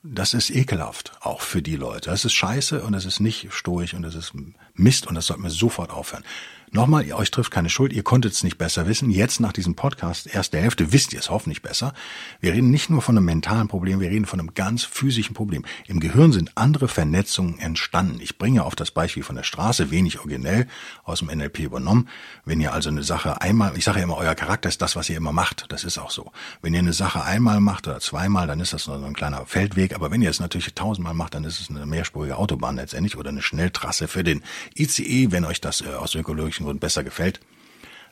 das 0.03 0.33
ist 0.33 0.51
ekelhaft, 0.51 1.13
auch 1.21 1.43
für 1.43 1.61
die 1.61 1.77
Leute. 1.77 2.11
Das 2.11 2.25
ist 2.25 2.33
scheiße 2.33 2.83
und 2.83 2.93
das 2.93 3.05
ist 3.05 3.21
nicht 3.21 3.53
stoisch 3.53 3.95
und 3.95 4.03
das 4.03 4.15
ist 4.15 4.33
Mist 4.75 5.07
und 5.07 5.15
das 5.17 5.27
sollten 5.27 5.43
wir 5.43 5.51
sofort 5.51 5.91
aufhören. 5.91 6.25
Nochmal, 6.73 7.11
euch 7.13 7.31
trifft 7.31 7.51
keine 7.51 7.71
Schuld, 7.71 7.93
ihr 7.95 8.03
konntet 8.03 8.33
es 8.33 8.45
nicht 8.45 8.59
besser 8.59 8.87
wissen. 8.87 9.11
Jetzt 9.11 9.41
nach 9.41 9.53
diesem 9.53 9.75
Podcast, 9.75 10.27
erste 10.27 10.59
Hälfte, 10.59 10.93
wisst 10.93 11.15
ihr 11.15 11.19
es 11.19 11.31
hoffentlich 11.31 11.63
besser. 11.63 11.95
Wir 12.41 12.53
reden 12.53 12.71
nicht 12.71 12.91
nur 12.91 13.01
von 13.01 13.17
einem 13.17 13.25
mentalen 13.25 13.69
Problem, 13.69 14.01
wir 14.01 14.11
reden 14.11 14.27
von 14.27 14.39
einem 14.39 14.53
ganz 14.53 14.85
physischen 14.85 15.35
Problem. 15.35 15.65
Im 15.87 15.99
Gehirn 15.99 16.33
sind 16.33 16.53
andere 16.57 16.89
Vernetzungen 16.89 17.59
entstanden. 17.59 18.21
Ich 18.21 18.37
bringe 18.37 18.65
auf 18.65 18.77
das 18.77 18.91
Beispiel 18.91 19.23
von 19.23 19.37
der 19.37 19.45
Straße, 19.45 19.91
wenig 19.91 20.19
originell, 20.19 20.67
aus 21.05 21.21
dem 21.21 21.29
NLP 21.29 21.61
übernommen. 21.61 22.09
Wenn 22.45 22.61
ihr 22.61 22.75
also 22.75 22.91
eine 22.91 23.03
Sache 23.03 23.41
einmal, 23.41 23.77
ich 23.77 23.85
sage 23.85 23.99
ja 23.99 24.05
immer, 24.05 24.19
euer 24.19 24.35
Charakter 24.35 24.69
ist 24.69 24.83
das, 24.83 24.95
was 24.95 25.09
ihr 25.09 25.17
immer 25.17 25.33
macht. 25.33 25.67
Das 25.71 25.85
ist 25.85 25.97
auch 25.97 26.11
so. 26.11 26.33
Wenn 26.61 26.75
ihr 26.75 26.81
eine 26.81 26.93
Sache 26.93 27.23
einmal 27.25 27.61
macht 27.61 27.89
oder 27.89 28.01
zweimal, 28.01 28.47
dann 28.47 28.61
ist 28.61 28.75
das 28.75 28.87
nur 28.87 28.99
so 28.99 29.07
ein 29.07 29.15
kleiner 29.15 29.47
Feldweg. 29.47 29.95
Aber 29.95 30.11
wenn 30.11 30.21
ihr 30.21 30.31
es 30.31 30.41
natürlich 30.41 30.75
tausendmal 30.75 31.15
macht, 31.15 31.35
dann 31.35 31.45
ist 31.45 31.61
es 31.61 31.71
eine 31.71 31.87
mehrspurige 31.87 32.37
Autobahn 32.37 32.77
letztendlich 32.77 33.17
oder 33.17 33.31
eine 33.31 33.43
Schnelltrasse 33.43 34.07
für 34.07 34.23
den 34.23 34.43
ICE, 34.77 35.33
wenn 35.33 35.45
euch 35.45 35.61
das 35.61 35.81
äh, 35.81 35.95
aus 35.95 36.15
ökologischen 36.15 36.58
ökologischen 36.59 36.65
Gründen 36.65 36.81
besser 36.81 37.05
gefällt. 37.05 37.41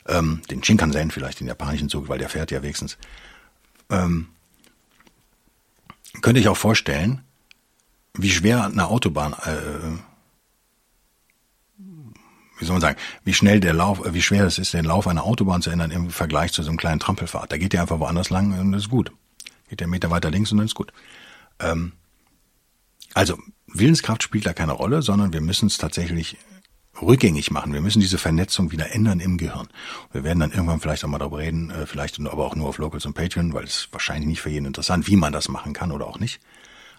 Ähm, 0.07 0.41
den 0.49 0.63
Shinkansen 0.63 1.11
vielleicht, 1.11 1.39
den 1.39 1.47
japanischen 1.47 1.89
Zug, 1.89 2.07
weil 2.07 2.17
der 2.17 2.29
fährt 2.29 2.51
ja 2.51 2.61
wenigstens. 2.61 2.97
Ähm, 3.89 4.29
könnte 6.21 6.39
ich 6.39 6.47
auch 6.47 6.57
vorstellen, 6.57 7.23
wie 8.13 8.31
schwer 8.31 8.65
eine 8.65 8.87
Autobahn, 8.87 9.33
äh, 9.33 9.99
wie 12.59 12.65
soll 12.65 12.73
man 12.73 12.81
sagen, 12.81 12.97
wie 13.23 13.33
schnell 13.33 13.59
der 13.59 13.73
Lauf, 13.73 14.01
wie 14.03 14.21
schwer 14.21 14.45
es 14.45 14.57
ist, 14.57 14.73
den 14.73 14.85
Lauf 14.85 15.07
einer 15.07 15.25
Autobahn 15.25 15.61
zu 15.61 15.69
ändern 15.69 15.91
im 15.91 16.09
Vergleich 16.09 16.53
zu 16.53 16.63
so 16.63 16.69
einem 16.69 16.77
kleinen 16.77 16.99
Trampelfahrt. 16.99 17.51
Da 17.51 17.57
geht 17.57 17.73
der 17.73 17.81
einfach 17.81 17.99
woanders 17.99 18.29
lang 18.29 18.57
und 18.59 18.71
das 18.71 18.83
ist 18.83 18.89
gut. 18.89 19.11
Geht 19.69 19.81
der 19.81 19.87
Meter 19.87 20.09
weiter 20.09 20.31
links 20.31 20.51
und 20.51 20.57
dann 20.57 20.65
ist 20.65 20.73
gut. 20.75 20.91
Ähm, 21.59 21.91
also 23.13 23.37
Willenskraft 23.67 24.23
spielt 24.23 24.45
da 24.45 24.53
keine 24.53 24.71
Rolle, 24.71 25.01
sondern 25.01 25.33
wir 25.33 25.41
müssen 25.41 25.67
es 25.67 25.77
tatsächlich 25.77 26.37
rückgängig 27.01 27.51
machen. 27.51 27.73
Wir 27.73 27.81
müssen 27.81 27.99
diese 27.99 28.17
Vernetzung 28.17 28.71
wieder 28.71 28.91
ändern 28.91 29.19
im 29.19 29.37
Gehirn. 29.37 29.67
Wir 30.11 30.23
werden 30.23 30.39
dann 30.39 30.51
irgendwann 30.51 30.79
vielleicht 30.79 31.03
auch 31.03 31.09
mal 31.09 31.19
darüber 31.19 31.39
reden, 31.39 31.69
äh, 31.69 31.85
vielleicht 31.85 32.19
aber 32.19 32.45
auch 32.45 32.55
nur 32.55 32.67
auf 32.67 32.77
Locals 32.77 33.05
und 33.05 33.13
Patreon, 33.13 33.53
weil 33.53 33.65
es 33.65 33.89
wahrscheinlich 33.91 34.27
nicht 34.27 34.41
für 34.41 34.49
jeden 34.49 34.65
interessant, 34.65 35.07
wie 35.07 35.15
man 35.15 35.33
das 35.33 35.49
machen 35.49 35.73
kann 35.73 35.91
oder 35.91 36.07
auch 36.07 36.19
nicht. 36.19 36.39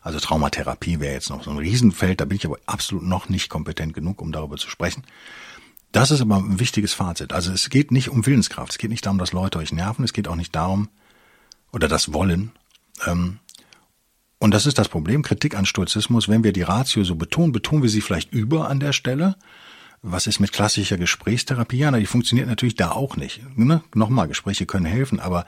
Also 0.00 0.20
Traumatherapie 0.20 1.00
wäre 1.00 1.14
jetzt 1.14 1.30
noch 1.30 1.42
so 1.42 1.50
ein 1.50 1.58
Riesenfeld, 1.58 2.20
da 2.20 2.24
bin 2.24 2.36
ich 2.36 2.46
aber 2.46 2.58
absolut 2.66 3.04
noch 3.04 3.28
nicht 3.28 3.48
kompetent 3.48 3.94
genug, 3.94 4.22
um 4.22 4.32
darüber 4.32 4.56
zu 4.56 4.70
sprechen. 4.70 5.02
Das 5.92 6.10
ist 6.10 6.20
aber 6.20 6.36
ein 6.36 6.60
wichtiges 6.60 6.92
Fazit. 6.92 7.32
Also 7.32 7.52
es 7.52 7.70
geht 7.70 7.90
nicht 7.90 8.10
um 8.10 8.24
Willenskraft, 8.24 8.72
es 8.72 8.78
geht 8.78 8.90
nicht 8.90 9.04
darum, 9.04 9.18
dass 9.18 9.32
Leute 9.32 9.58
euch 9.58 9.72
nerven, 9.72 10.04
es 10.04 10.12
geht 10.12 10.28
auch 10.28 10.36
nicht 10.36 10.54
darum, 10.54 10.88
oder 11.72 11.88
das 11.88 12.12
Wollen. 12.12 12.52
Ähm, 13.06 13.38
und 14.38 14.52
das 14.52 14.66
ist 14.66 14.78
das 14.78 14.88
Problem, 14.88 15.22
Kritik 15.22 15.56
an 15.56 15.66
Stoizismus, 15.66 16.28
wenn 16.28 16.44
wir 16.44 16.52
die 16.52 16.62
Ratio 16.62 17.02
so 17.02 17.16
betonen, 17.16 17.52
betonen 17.52 17.82
wir 17.82 17.90
sie 17.90 18.00
vielleicht 18.00 18.32
über 18.32 18.70
an 18.70 18.78
der 18.78 18.92
Stelle 18.92 19.36
was 20.02 20.26
ist 20.26 20.40
mit 20.40 20.52
klassischer 20.52 20.96
Gesprächstherapie? 20.96 21.78
Ja, 21.78 21.90
na, 21.90 21.98
die 21.98 22.06
funktioniert 22.06 22.48
natürlich 22.48 22.76
da 22.76 22.92
auch 22.92 23.16
nicht. 23.16 23.40
Ne? 23.56 23.82
Nochmal, 23.94 24.28
Gespräche 24.28 24.66
können 24.66 24.86
helfen, 24.86 25.20
aber 25.20 25.46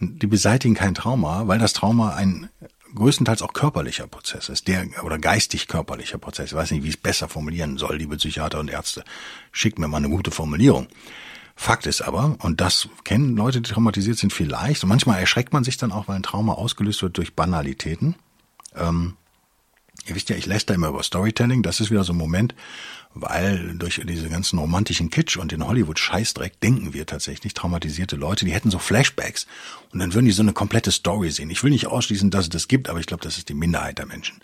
die 0.00 0.26
beseitigen 0.26 0.74
kein 0.74 0.94
Trauma, 0.94 1.48
weil 1.48 1.58
das 1.58 1.72
Trauma 1.72 2.14
ein 2.14 2.48
größtenteils 2.94 3.42
auch 3.42 3.52
körperlicher 3.52 4.06
Prozess 4.06 4.48
ist, 4.48 4.68
der 4.68 4.86
oder 5.04 5.18
geistig 5.18 5.68
körperlicher 5.68 6.18
Prozess. 6.18 6.52
Ich 6.52 6.56
weiß 6.56 6.70
nicht, 6.70 6.84
wie 6.84 6.88
ich 6.88 6.94
es 6.94 7.00
besser 7.00 7.28
formulieren 7.28 7.76
soll, 7.76 7.96
liebe 7.96 8.16
Psychiater 8.16 8.60
und 8.60 8.70
Ärzte. 8.70 9.04
Schickt 9.52 9.78
mir 9.78 9.88
mal 9.88 9.98
eine 9.98 10.08
gute 10.08 10.30
Formulierung. 10.30 10.86
Fakt 11.54 11.86
ist 11.86 12.02
aber, 12.02 12.36
und 12.40 12.60
das 12.60 12.88
kennen 13.02 13.36
Leute, 13.36 13.60
die 13.60 13.70
traumatisiert 13.70 14.16
sind, 14.16 14.32
vielleicht, 14.32 14.84
und 14.84 14.88
manchmal 14.88 15.18
erschreckt 15.18 15.52
man 15.52 15.64
sich 15.64 15.76
dann 15.76 15.90
auch, 15.90 16.06
weil 16.06 16.16
ein 16.16 16.22
Trauma 16.22 16.52
ausgelöst 16.52 17.02
wird 17.02 17.18
durch 17.18 17.34
Banalitäten. 17.34 18.14
Ähm, 18.76 19.16
ihr 20.06 20.14
wisst 20.14 20.28
ja, 20.28 20.36
ich 20.36 20.46
lässt 20.46 20.70
da 20.70 20.74
immer 20.74 20.88
über 20.88 21.02
Storytelling, 21.02 21.62
das 21.62 21.80
ist 21.80 21.90
wieder 21.90 22.04
so 22.04 22.12
ein 22.12 22.18
Moment, 22.18 22.54
weil 23.14 23.74
durch 23.76 24.00
diese 24.04 24.28
ganzen 24.28 24.58
romantischen 24.58 25.10
Kitsch 25.10 25.36
und 25.36 25.52
den 25.52 25.66
Hollywood-Scheißdreck 25.66 26.60
denken 26.60 26.94
wir 26.94 27.06
tatsächlich, 27.06 27.54
traumatisierte 27.54 28.16
Leute, 28.16 28.44
die 28.44 28.52
hätten 28.52 28.70
so 28.70 28.78
Flashbacks 28.78 29.46
und 29.92 29.98
dann 29.98 30.14
würden 30.14 30.26
die 30.26 30.32
so 30.32 30.42
eine 30.42 30.52
komplette 30.52 30.92
Story 30.92 31.30
sehen. 31.30 31.50
Ich 31.50 31.62
will 31.62 31.70
nicht 31.70 31.86
ausschließen, 31.86 32.30
dass 32.30 32.44
es 32.44 32.50
das 32.50 32.68
gibt, 32.68 32.88
aber 32.88 33.00
ich 33.00 33.06
glaube, 33.06 33.22
das 33.22 33.38
ist 33.38 33.48
die 33.48 33.54
Minderheit 33.54 33.98
der 33.98 34.06
Menschen. 34.06 34.40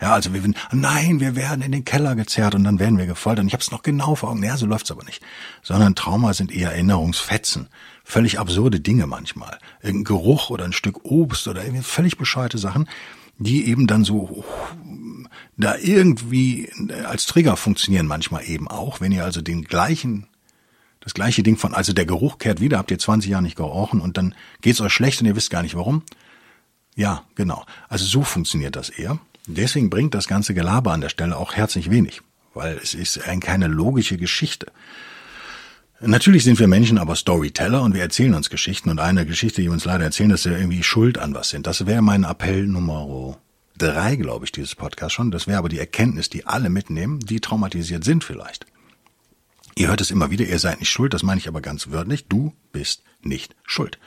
Ja, 0.00 0.12
also 0.12 0.34
wir 0.34 0.42
werden, 0.42 0.56
nein, 0.72 1.20
wir 1.20 1.36
werden 1.36 1.62
in 1.62 1.72
den 1.72 1.84
Keller 1.84 2.16
gezerrt 2.16 2.54
und 2.54 2.64
dann 2.64 2.78
werden 2.78 2.98
wir 2.98 3.06
gefoltert. 3.06 3.42
Und 3.42 3.46
ich 3.48 3.52
habe 3.52 3.62
es 3.62 3.70
noch 3.70 3.82
genau 3.82 4.14
vor 4.14 4.30
Augen. 4.30 4.42
Ja, 4.42 4.56
so 4.56 4.66
läuft's 4.66 4.90
aber 4.90 5.04
nicht. 5.04 5.22
Sondern 5.62 5.94
Trauma 5.94 6.34
sind 6.34 6.52
eher 6.52 6.72
Erinnerungsfetzen. 6.72 7.68
Völlig 8.04 8.38
absurde 8.38 8.80
Dinge 8.80 9.06
manchmal. 9.06 9.58
Irgendein 9.82 10.04
Geruch 10.04 10.50
oder 10.50 10.64
ein 10.64 10.72
Stück 10.72 11.04
Obst 11.04 11.48
oder 11.48 11.62
irgendwie 11.62 11.82
völlig 11.82 12.18
bescheuerte 12.18 12.58
Sachen, 12.58 12.88
die 13.38 13.68
eben 13.68 13.86
dann 13.86 14.04
so 14.04 14.44
da 15.56 15.76
irgendwie 15.76 16.70
als 17.04 17.26
Trigger 17.26 17.56
funktionieren 17.56 18.06
manchmal 18.06 18.44
eben 18.48 18.68
auch, 18.68 19.00
wenn 19.00 19.12
ihr 19.12 19.24
also 19.24 19.40
den 19.40 19.64
gleichen 19.64 20.26
das 21.04 21.12
gleiche 21.12 21.42
Ding 21.42 21.58
von, 21.58 21.74
also 21.74 21.92
der 21.92 22.06
Geruch 22.06 22.38
kehrt 22.38 22.60
wieder, 22.60 22.78
habt 22.78 22.90
ihr 22.90 22.98
20 22.98 23.30
Jahre 23.30 23.42
nicht 23.42 23.56
gerochen 23.56 24.00
und 24.00 24.16
dann 24.16 24.34
geht's 24.62 24.80
euch 24.80 24.92
schlecht 24.92 25.20
und 25.20 25.26
ihr 25.26 25.36
wisst 25.36 25.50
gar 25.50 25.62
nicht 25.62 25.74
warum. 25.74 26.02
Ja, 26.96 27.24
genau. 27.34 27.66
Also 27.88 28.06
so 28.06 28.22
funktioniert 28.22 28.74
das 28.74 28.88
eher. 28.88 29.18
Deswegen 29.46 29.90
bringt 29.90 30.14
das 30.14 30.28
ganze 30.28 30.54
Gelaber 30.54 30.92
an 30.92 31.02
der 31.02 31.10
Stelle 31.10 31.36
auch 31.36 31.54
herzlich 31.54 31.90
wenig, 31.90 32.22
weil 32.54 32.78
es 32.82 32.94
ist 32.94 33.20
keine 33.40 33.66
logische 33.66 34.16
Geschichte. 34.16 34.68
Natürlich 36.06 36.44
sind 36.44 36.58
wir 36.58 36.68
Menschen 36.68 36.98
aber 36.98 37.16
Storyteller 37.16 37.82
und 37.82 37.94
wir 37.94 38.02
erzählen 38.02 38.34
uns 38.34 38.50
Geschichten 38.50 38.90
und 38.90 38.98
eine 38.98 39.24
Geschichte, 39.24 39.62
die 39.62 39.68
wir 39.68 39.72
uns 39.72 39.86
leider 39.86 40.04
erzählen, 40.04 40.28
dass 40.28 40.44
wir 40.44 40.56
irgendwie 40.56 40.82
schuld 40.82 41.18
an 41.18 41.34
was 41.34 41.48
sind. 41.48 41.66
Das 41.66 41.86
wäre 41.86 42.02
mein 42.02 42.24
Appell 42.24 42.66
Nummer 42.66 43.38
drei, 43.78 44.16
glaube 44.16 44.44
ich, 44.44 44.52
dieses 44.52 44.74
Podcast 44.74 45.14
schon. 45.14 45.30
Das 45.30 45.46
wäre 45.46 45.58
aber 45.58 45.70
die 45.70 45.78
Erkenntnis, 45.78 46.28
die 46.28 46.46
alle 46.46 46.68
mitnehmen, 46.68 47.20
die 47.20 47.40
traumatisiert 47.40 48.04
sind 48.04 48.22
vielleicht. 48.22 48.66
Ihr 49.76 49.88
hört 49.88 50.02
es 50.02 50.10
immer 50.10 50.30
wieder, 50.30 50.44
ihr 50.44 50.58
seid 50.58 50.80
nicht 50.80 50.90
schuld, 50.90 51.14
das 51.14 51.22
meine 51.22 51.40
ich 51.40 51.48
aber 51.48 51.60
ganz 51.60 51.90
wörtlich. 51.90 52.28
Du 52.28 52.52
bist 52.70 53.02
nicht 53.22 53.56
schuld. 53.64 53.98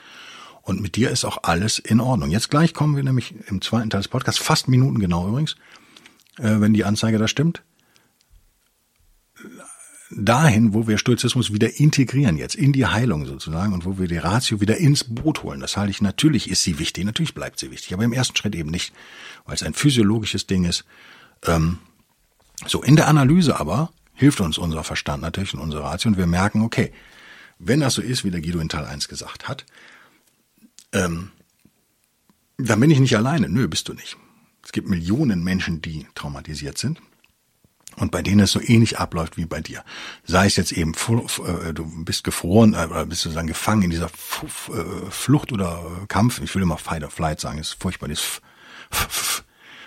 Und 0.61 0.81
mit 0.81 0.97
dir 0.97 1.09
ist 1.09 1.25
auch 1.25 1.39
alles 1.43 1.79
in 1.79 1.99
Ordnung. 1.99 2.29
Jetzt 2.29 2.49
gleich 2.49 2.73
kommen 2.73 2.95
wir 2.95 3.03
nämlich 3.03 3.33
im 3.47 3.61
zweiten 3.61 3.89
Teil 3.89 4.01
des 4.01 4.07
Podcasts, 4.07 4.39
fast 4.39 4.67
Minuten 4.67 4.99
genau 4.99 5.27
übrigens, 5.27 5.55
äh, 6.37 6.59
wenn 6.59 6.73
die 6.73 6.85
Anzeige 6.85 7.17
da 7.17 7.27
stimmt, 7.27 7.63
dahin, 10.11 10.73
wo 10.73 10.87
wir 10.87 10.97
Stoizismus 10.97 11.51
wieder 11.51 11.79
integrieren 11.79 12.37
jetzt, 12.37 12.55
in 12.55 12.71
die 12.71 12.85
Heilung 12.85 13.25
sozusagen 13.25 13.73
und 13.73 13.85
wo 13.85 13.97
wir 13.97 14.07
die 14.07 14.17
Ratio 14.17 14.61
wieder 14.61 14.77
ins 14.77 15.03
Boot 15.03 15.43
holen. 15.43 15.59
Das 15.59 15.75
halte 15.75 15.91
ich, 15.91 16.01
natürlich 16.01 16.49
ist 16.49 16.63
sie 16.63 16.79
wichtig, 16.79 17.03
natürlich 17.03 17.33
bleibt 17.33 17.59
sie 17.59 17.71
wichtig, 17.71 17.93
aber 17.93 18.03
im 18.03 18.13
ersten 18.13 18.35
Schritt 18.35 18.55
eben 18.55 18.69
nicht, 18.69 18.93
weil 19.45 19.55
es 19.55 19.63
ein 19.63 19.73
physiologisches 19.73 20.47
Ding 20.47 20.63
ist. 20.63 20.85
Ähm, 21.45 21.79
so, 22.65 22.81
in 22.81 22.95
der 22.95 23.07
Analyse 23.07 23.59
aber 23.59 23.91
hilft 24.13 24.39
uns 24.41 24.57
unser 24.57 24.83
Verstand 24.83 25.21
natürlich 25.21 25.53
und 25.53 25.59
unsere 25.59 25.83
Ratio 25.83 26.09
und 26.09 26.17
wir 26.17 26.27
merken, 26.27 26.61
okay, 26.61 26.91
wenn 27.59 27.81
das 27.81 27.95
so 27.95 28.01
ist, 28.01 28.23
wie 28.23 28.31
der 28.31 28.41
Guido 28.41 28.59
in 28.59 28.69
Teil 28.69 28.85
1 28.85 29.07
gesagt 29.07 29.47
hat, 29.47 29.65
ähm, 30.93 31.31
dann 32.57 32.79
bin 32.79 32.89
ich 32.89 32.99
nicht 32.99 33.15
alleine. 33.15 33.49
Nö, 33.49 33.67
bist 33.67 33.87
du 33.89 33.93
nicht. 33.93 34.17
Es 34.63 34.71
gibt 34.71 34.89
Millionen 34.89 35.43
Menschen, 35.43 35.81
die 35.81 36.07
traumatisiert 36.15 36.77
sind 36.77 36.99
und 37.97 38.11
bei 38.11 38.21
denen 38.21 38.41
es 38.41 38.51
so 38.51 38.61
ähnlich 38.61 38.99
abläuft 38.99 39.37
wie 39.37 39.45
bei 39.45 39.59
dir. 39.59 39.83
Sei 40.23 40.45
es 40.45 40.55
jetzt 40.55 40.71
eben, 40.71 40.93
äh, 40.93 41.73
du 41.73 42.05
bist 42.05 42.23
gefroren 42.23 42.73
äh, 42.73 42.87
oder 42.89 43.05
bist 43.05 43.21
sozusagen 43.21 43.47
gefangen 43.47 43.83
in 43.83 43.89
dieser 43.89 44.05
äh, 44.05 45.09
Flucht 45.09 45.51
oder 45.51 45.83
Kampf, 46.07 46.39
ich 46.41 46.53
will 46.55 46.61
immer 46.61 46.77
Fight 46.77 47.03
or 47.03 47.09
Flight 47.09 47.39
sagen, 47.39 47.57
ist 47.57 47.75
furchtbar, 47.79 48.07
das 48.07 48.41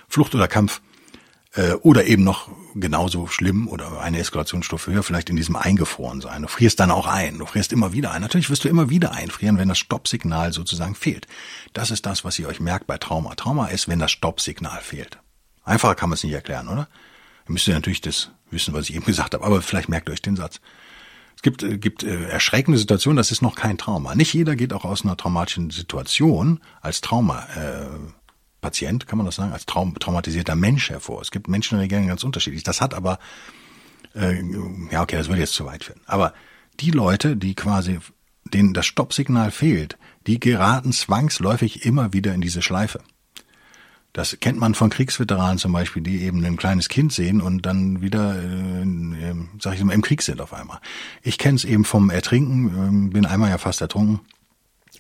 Flucht 0.08 0.34
oder 0.34 0.48
Kampf, 0.48 0.82
oder 1.82 2.04
eben 2.04 2.22
noch 2.22 2.48
genauso 2.76 3.26
schlimm 3.26 3.66
oder 3.66 4.00
eine 4.00 4.20
Eskalationsstufe 4.20 4.92
höher, 4.92 5.02
vielleicht 5.02 5.30
in 5.30 5.36
diesem 5.36 5.56
eingefroren 5.56 6.20
sein. 6.20 6.42
Du 6.42 6.48
frierst 6.48 6.78
dann 6.78 6.92
auch 6.92 7.08
ein, 7.08 7.38
du 7.38 7.46
frierst 7.46 7.72
immer 7.72 7.92
wieder 7.92 8.12
ein. 8.12 8.22
Natürlich 8.22 8.50
wirst 8.50 8.62
du 8.62 8.68
immer 8.68 8.88
wieder 8.88 9.10
einfrieren, 9.10 9.58
wenn 9.58 9.68
das 9.68 9.80
Stoppsignal 9.80 10.52
sozusagen 10.52 10.94
fehlt. 10.94 11.26
Das 11.72 11.90
ist 11.90 12.06
das, 12.06 12.24
was 12.24 12.38
ihr 12.38 12.46
euch 12.46 12.60
merkt 12.60 12.86
bei 12.86 12.98
Trauma. 12.98 13.34
Trauma 13.34 13.66
ist, 13.66 13.88
wenn 13.88 13.98
das 13.98 14.12
Stoppsignal 14.12 14.80
fehlt. 14.80 15.18
Einfacher 15.64 15.96
kann 15.96 16.10
man 16.10 16.14
es 16.14 16.22
nicht 16.22 16.34
erklären, 16.34 16.68
oder? 16.68 16.86
Müsst 17.50 17.68
ihr 17.68 17.74
natürlich 17.74 18.00
das 18.00 18.30
wissen, 18.50 18.74
was 18.74 18.88
ich 18.88 18.94
eben 18.94 19.04
gesagt 19.04 19.34
habe, 19.34 19.44
aber 19.44 19.62
vielleicht 19.62 19.88
merkt 19.88 20.10
euch 20.10 20.22
den 20.22 20.36
Satz. 20.36 20.60
Es 21.36 21.42
gibt, 21.42 21.62
äh, 21.62 21.78
gibt 21.78 22.02
äh, 22.02 22.28
erschreckende 22.28 22.78
Situationen, 22.78 23.16
das 23.16 23.30
ist 23.30 23.42
noch 23.42 23.54
kein 23.54 23.78
Trauma. 23.78 24.14
Nicht 24.14 24.34
jeder 24.34 24.56
geht 24.56 24.72
auch 24.72 24.84
aus 24.84 25.04
einer 25.04 25.16
traumatischen 25.16 25.70
Situation 25.70 26.60
als 26.80 27.00
Trauma. 27.00 27.46
Äh, 27.56 27.86
Patient, 28.60 29.06
kann 29.06 29.16
man 29.16 29.26
das 29.26 29.36
sagen, 29.36 29.52
als 29.52 29.66
traum 29.66 29.94
traumatisierter 29.98 30.54
Mensch 30.54 30.90
hervor. 30.90 31.22
Es 31.22 31.30
gibt 31.30 31.48
Menschen, 31.48 31.76
die 31.76 31.80
reagieren 31.80 32.06
ganz 32.06 32.24
unterschiedlich. 32.24 32.62
Das 32.62 32.80
hat 32.80 32.94
aber, 32.94 33.18
äh, 34.14 34.42
ja 34.90 35.02
okay, 35.02 35.16
das 35.16 35.28
würde 35.28 35.40
jetzt 35.40 35.54
zu 35.54 35.64
weit 35.64 35.84
führen. 35.84 36.00
Aber 36.06 36.34
die 36.78 36.90
Leute, 36.90 37.36
die 37.36 37.54
quasi, 37.54 37.98
denen 38.44 38.74
das 38.74 38.86
Stoppsignal 38.86 39.50
fehlt, 39.50 39.96
die 40.26 40.40
geraten 40.40 40.92
zwangsläufig 40.92 41.84
immer 41.84 42.12
wieder 42.12 42.34
in 42.34 42.40
diese 42.40 42.62
Schleife. 42.62 43.00
Das 44.12 44.36
kennt 44.40 44.58
man 44.58 44.74
von 44.74 44.90
Kriegsveteranen 44.90 45.58
zum 45.58 45.72
Beispiel, 45.72 46.02
die 46.02 46.22
eben 46.22 46.44
ein 46.44 46.56
kleines 46.56 46.88
Kind 46.88 47.12
sehen 47.12 47.40
und 47.40 47.64
dann 47.64 48.00
wieder, 48.00 48.42
äh, 48.42 49.34
sag 49.60 49.74
ich 49.74 49.84
mal, 49.84 49.92
im 49.92 50.02
Krieg 50.02 50.22
sind 50.22 50.40
auf 50.40 50.52
einmal. 50.52 50.80
Ich 51.22 51.38
kenne 51.38 51.56
es 51.56 51.64
eben 51.64 51.84
vom 51.84 52.10
Ertrinken, 52.10 53.08
äh, 53.08 53.12
bin 53.12 53.24
einmal 53.24 53.50
ja 53.50 53.58
fast 53.58 53.80
ertrunken 53.80 54.20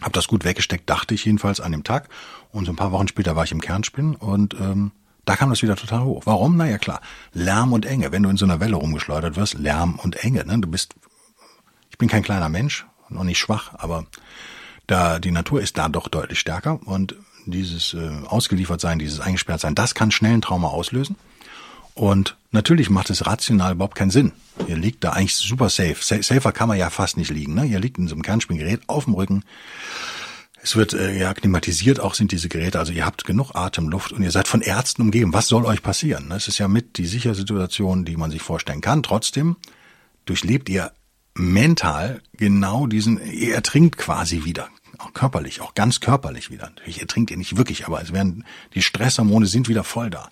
Hab 0.00 0.12
das 0.12 0.28
gut 0.28 0.44
weggesteckt, 0.44 0.88
dachte 0.88 1.14
ich 1.14 1.24
jedenfalls 1.24 1.60
an 1.60 1.72
dem 1.72 1.82
Tag. 1.82 2.08
Und 2.52 2.66
so 2.66 2.72
ein 2.72 2.76
paar 2.76 2.92
Wochen 2.92 3.08
später 3.08 3.34
war 3.34 3.44
ich 3.44 3.52
im 3.52 3.60
Kernspin 3.60 4.14
und 4.14 4.54
ähm, 4.54 4.92
da 5.24 5.36
kam 5.36 5.50
das 5.50 5.62
wieder 5.62 5.76
total 5.76 6.04
hoch. 6.04 6.22
Warum? 6.24 6.56
Na 6.56 6.68
ja 6.68 6.78
klar, 6.78 7.00
Lärm 7.32 7.72
und 7.72 7.86
Enge. 7.86 8.12
Wenn 8.12 8.22
du 8.22 8.30
in 8.30 8.36
so 8.36 8.44
einer 8.44 8.60
Welle 8.60 8.76
rumgeschleudert 8.76 9.36
wirst, 9.36 9.54
Lärm 9.54 9.98
und 10.02 10.16
Enge. 10.24 10.44
Ne? 10.46 10.58
Du 10.60 10.68
bist, 10.68 10.94
ich 11.90 11.98
bin 11.98 12.08
kein 12.08 12.22
kleiner 12.22 12.48
Mensch, 12.48 12.86
noch 13.08 13.24
nicht 13.24 13.38
schwach, 13.38 13.72
aber 13.74 14.06
da 14.86 15.18
die 15.18 15.30
Natur 15.30 15.60
ist 15.60 15.78
da 15.78 15.88
doch 15.88 16.08
deutlich 16.08 16.40
stärker 16.40 16.80
und 16.84 17.16
dieses 17.46 17.94
äh, 17.94 18.10
ausgeliefert 18.26 18.80
sein, 18.80 18.98
dieses 18.98 19.20
eingesperrt 19.20 19.60
sein, 19.60 19.74
das 19.74 19.94
kann 19.94 20.10
schnell 20.10 20.34
ein 20.34 20.42
Trauma 20.42 20.68
auslösen. 20.68 21.16
Und 21.94 22.36
natürlich 22.50 22.88
macht 22.88 23.10
es 23.10 23.26
rational 23.26 23.72
überhaupt 23.72 23.96
keinen 23.96 24.10
Sinn. 24.10 24.32
Ihr 24.66 24.76
liegt 24.76 25.04
da 25.04 25.10
eigentlich 25.10 25.36
super 25.36 25.68
safe. 25.68 25.96
Safer 26.00 26.52
kann 26.52 26.68
man 26.68 26.78
ja 26.78 26.90
fast 26.90 27.16
nicht 27.16 27.30
liegen. 27.30 27.54
Ne? 27.54 27.66
Ihr 27.66 27.80
liegt 27.80 27.98
in 27.98 28.08
so 28.08 28.14
einem 28.14 28.22
Kernspingerät 28.22 28.80
auf 28.86 29.04
dem 29.04 29.14
Rücken. 29.14 29.44
Es 30.62 30.76
wird 30.76 30.92
äh, 30.92 31.18
ja 31.18 31.32
klimatisiert, 31.34 32.00
auch 32.00 32.14
sind 32.14 32.32
diese 32.32 32.48
Geräte. 32.48 32.78
Also 32.78 32.92
ihr 32.92 33.06
habt 33.06 33.24
genug 33.24 33.54
Atemluft 33.54 34.12
und 34.12 34.22
ihr 34.22 34.30
seid 34.30 34.46
von 34.46 34.60
Ärzten 34.60 35.02
umgeben. 35.02 35.32
Was 35.32 35.48
soll 35.48 35.64
euch 35.64 35.82
passieren? 35.82 36.28
Das 36.28 36.48
ist 36.48 36.58
ja 36.58 36.68
mit 36.68 36.98
die 36.98 37.06
sichere 37.06 37.34
Situation, 37.34 38.04
die 38.04 38.16
man 38.16 38.30
sich 38.30 38.42
vorstellen 38.42 38.80
kann. 38.80 39.02
Trotzdem 39.02 39.56
durchlebt 40.26 40.68
ihr 40.68 40.92
mental 41.34 42.20
genau 42.32 42.86
diesen, 42.86 43.20
ihr 43.24 43.54
ertrinkt 43.54 43.96
quasi 43.96 44.44
wieder. 44.44 44.68
Auch 45.00 45.14
körperlich, 45.14 45.62
auch 45.62 45.74
ganz 45.74 46.00
körperlich 46.00 46.50
wieder. 46.50 46.66
Natürlich 46.66 47.00
ertrinkt 47.00 47.30
ihr 47.30 47.38
nicht 47.38 47.56
wirklich, 47.56 47.86
aber 47.86 48.02
es 48.02 48.12
werden, 48.12 48.44
die 48.74 48.82
Stresshormone 48.82 49.46
sind 49.46 49.68
wieder 49.68 49.82
voll 49.82 50.10
da. 50.10 50.30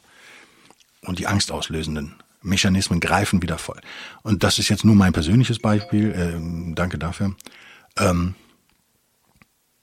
Und 1.02 1.18
die 1.18 1.26
angstauslösenden 1.26 2.16
Mechanismen 2.42 3.00
greifen 3.00 3.40
wieder 3.40 3.56
voll. 3.56 3.80
Und 4.22 4.44
das 4.44 4.58
ist 4.58 4.68
jetzt 4.68 4.84
nur 4.84 4.94
mein 4.94 5.14
persönliches 5.14 5.58
Beispiel. 5.58 6.12
Äh, 6.12 6.74
danke 6.74 6.98
dafür. 6.98 7.34
Ähm, 7.96 8.34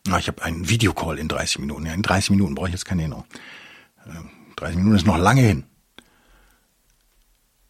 na, 0.06 0.20
ich 0.20 0.28
habe 0.28 0.44
einen 0.44 0.70
Videocall 0.70 1.18
in 1.18 1.28
30 1.30 1.60
Minuten. 1.60 1.88
Ja, 1.88 1.94
in 1.94 2.04
30 2.04 2.30
Minuten 2.30 2.54
brauche 2.54 2.68
ich 2.68 2.74
jetzt 2.74 2.86
keine 2.86 3.02
Erinnerung. 3.02 3.26
Äh, 4.06 4.12
30 4.58 4.78
Minuten 4.78 4.98
ist 4.98 5.08
noch 5.08 5.18
lange 5.18 5.42
hin. 5.42 5.64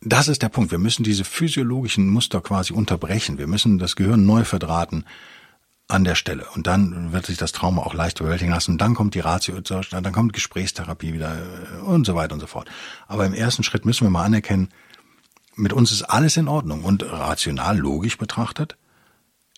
Das 0.01 0.27
ist 0.27 0.41
der 0.41 0.49
Punkt. 0.49 0.71
Wir 0.71 0.79
müssen 0.79 1.03
diese 1.03 1.23
physiologischen 1.23 2.09
Muster 2.09 2.41
quasi 2.41 2.73
unterbrechen. 2.73 3.37
Wir 3.37 3.47
müssen 3.47 3.79
das 3.79 3.95
Gehirn 3.95 4.25
neu 4.25 4.43
verdrahten 4.43 5.05
an 5.87 6.03
der 6.03 6.15
Stelle. 6.15 6.45
Und 6.55 6.67
dann 6.67 7.11
wird 7.11 7.25
sich 7.25 7.37
das 7.37 7.51
Trauma 7.51 7.83
auch 7.83 7.93
leicht 7.93 8.17
bewältigen 8.17 8.51
lassen. 8.51 8.71
Und 8.71 8.81
dann 8.81 8.95
kommt 8.95 9.13
die 9.13 9.19
Ratio, 9.19 9.59
dann 9.59 10.11
kommt 10.11 10.33
Gesprächstherapie 10.33 11.13
wieder 11.13 11.35
äh, 11.37 11.81
und 11.81 12.05
so 12.05 12.15
weiter 12.15 12.33
und 12.33 12.39
so 12.39 12.47
fort. 12.47 12.69
Aber 13.07 13.25
im 13.25 13.33
ersten 13.33 13.63
Schritt 13.63 13.85
müssen 13.85 14.05
wir 14.05 14.09
mal 14.09 14.25
anerkennen, 14.25 14.69
mit 15.55 15.73
uns 15.73 15.91
ist 15.91 16.03
alles 16.03 16.37
in 16.37 16.47
Ordnung. 16.47 16.83
Und 16.83 17.03
rational, 17.03 17.77
logisch 17.77 18.17
betrachtet, 18.17 18.77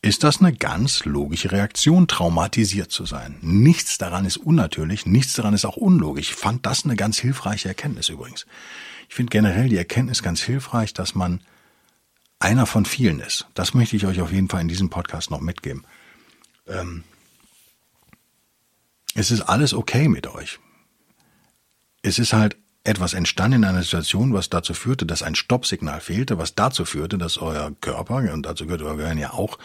ist 0.01 0.23
das 0.23 0.39
eine 0.39 0.53
ganz 0.53 1.05
logische 1.05 1.51
Reaktion, 1.51 2.07
traumatisiert 2.07 2.91
zu 2.91 3.05
sein. 3.05 3.37
Nichts 3.41 3.97
daran 3.97 4.25
ist 4.25 4.37
unnatürlich, 4.37 5.05
nichts 5.05 5.33
daran 5.33 5.53
ist 5.53 5.65
auch 5.65 5.77
unlogisch. 5.77 6.29
Ich 6.29 6.35
fand 6.35 6.65
das 6.65 6.85
eine 6.85 6.95
ganz 6.95 7.17
hilfreiche 7.17 7.69
Erkenntnis 7.69 8.09
übrigens. 8.09 8.45
Ich 9.09 9.15
finde 9.15 9.31
generell 9.31 9.69
die 9.69 9.77
Erkenntnis 9.77 10.21
ganz 10.21 10.41
hilfreich, 10.41 10.93
dass 10.93 11.15
man 11.15 11.41
einer 12.39 12.65
von 12.67 12.85
vielen 12.85 13.19
ist. 13.19 13.47
Das 13.55 13.73
möchte 13.73 13.95
ich 13.95 14.05
euch 14.05 14.21
auf 14.21 14.31
jeden 14.31 14.49
Fall 14.49 14.61
in 14.61 14.67
diesem 14.67 14.89
Podcast 14.89 15.31
noch 15.31 15.41
mitgeben. 15.41 15.83
Ähm, 16.67 17.03
es 19.15 19.31
ist 19.31 19.41
alles 19.41 19.73
okay 19.73 20.07
mit 20.07 20.27
euch. 20.27 20.59
Es 22.01 22.19
ist 22.19 22.33
halt 22.33 22.55
etwas 22.83 23.13
entstanden 23.13 23.63
in 23.63 23.65
einer 23.65 23.83
Situation, 23.83 24.33
was 24.33 24.49
dazu 24.49 24.73
führte, 24.73 25.05
dass 25.05 25.23
ein 25.23 25.35
Stoppsignal 25.35 25.99
fehlte, 25.99 26.37
was 26.37 26.55
dazu 26.55 26.85
führte, 26.85 27.17
dass 27.17 27.37
euer 27.37 27.71
Körper, 27.81 28.31
und 28.31 28.45
dazu 28.45 28.65
gehört 28.65 28.81
euer 28.81 28.95
Gehirn 28.95 29.17
ja 29.17 29.33
auch, 29.33 29.57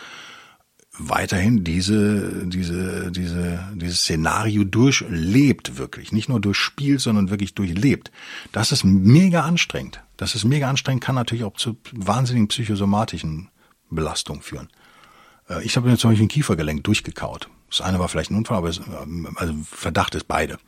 weiterhin 0.98 1.64
diese, 1.64 2.46
diese, 2.46 3.10
diese, 3.12 3.60
dieses 3.74 4.00
Szenario 4.00 4.64
durchlebt 4.64 5.78
wirklich. 5.78 6.12
Nicht 6.12 6.28
nur 6.28 6.40
durchspielt, 6.40 7.00
sondern 7.00 7.30
wirklich 7.30 7.54
durchlebt. 7.54 8.10
Das 8.52 8.72
ist 8.72 8.84
mega 8.84 9.42
anstrengend. 9.42 10.00
Das 10.16 10.34
ist 10.34 10.44
mega 10.44 10.68
anstrengend, 10.68 11.02
kann 11.02 11.14
natürlich 11.14 11.44
auch 11.44 11.56
zu 11.56 11.76
wahnsinnigen 11.92 12.48
psychosomatischen 12.48 13.48
Belastungen 13.90 14.42
führen. 14.42 14.68
Äh, 15.52 15.62
ich 15.64 15.76
habe 15.76 15.88
mir 15.88 15.96
zum 15.96 16.10
Beispiel 16.10 16.26
ein 16.26 16.28
Kiefergelenk 16.28 16.84
durchgekaut. 16.84 17.48
Das 17.68 17.80
eine 17.80 17.98
war 17.98 18.08
vielleicht 18.08 18.30
ein 18.30 18.36
Unfall, 18.36 18.58
aber 18.58 18.68
es, 18.68 18.80
also 19.36 19.54
Verdacht 19.64 20.14
ist 20.14 20.28
beide. 20.28 20.58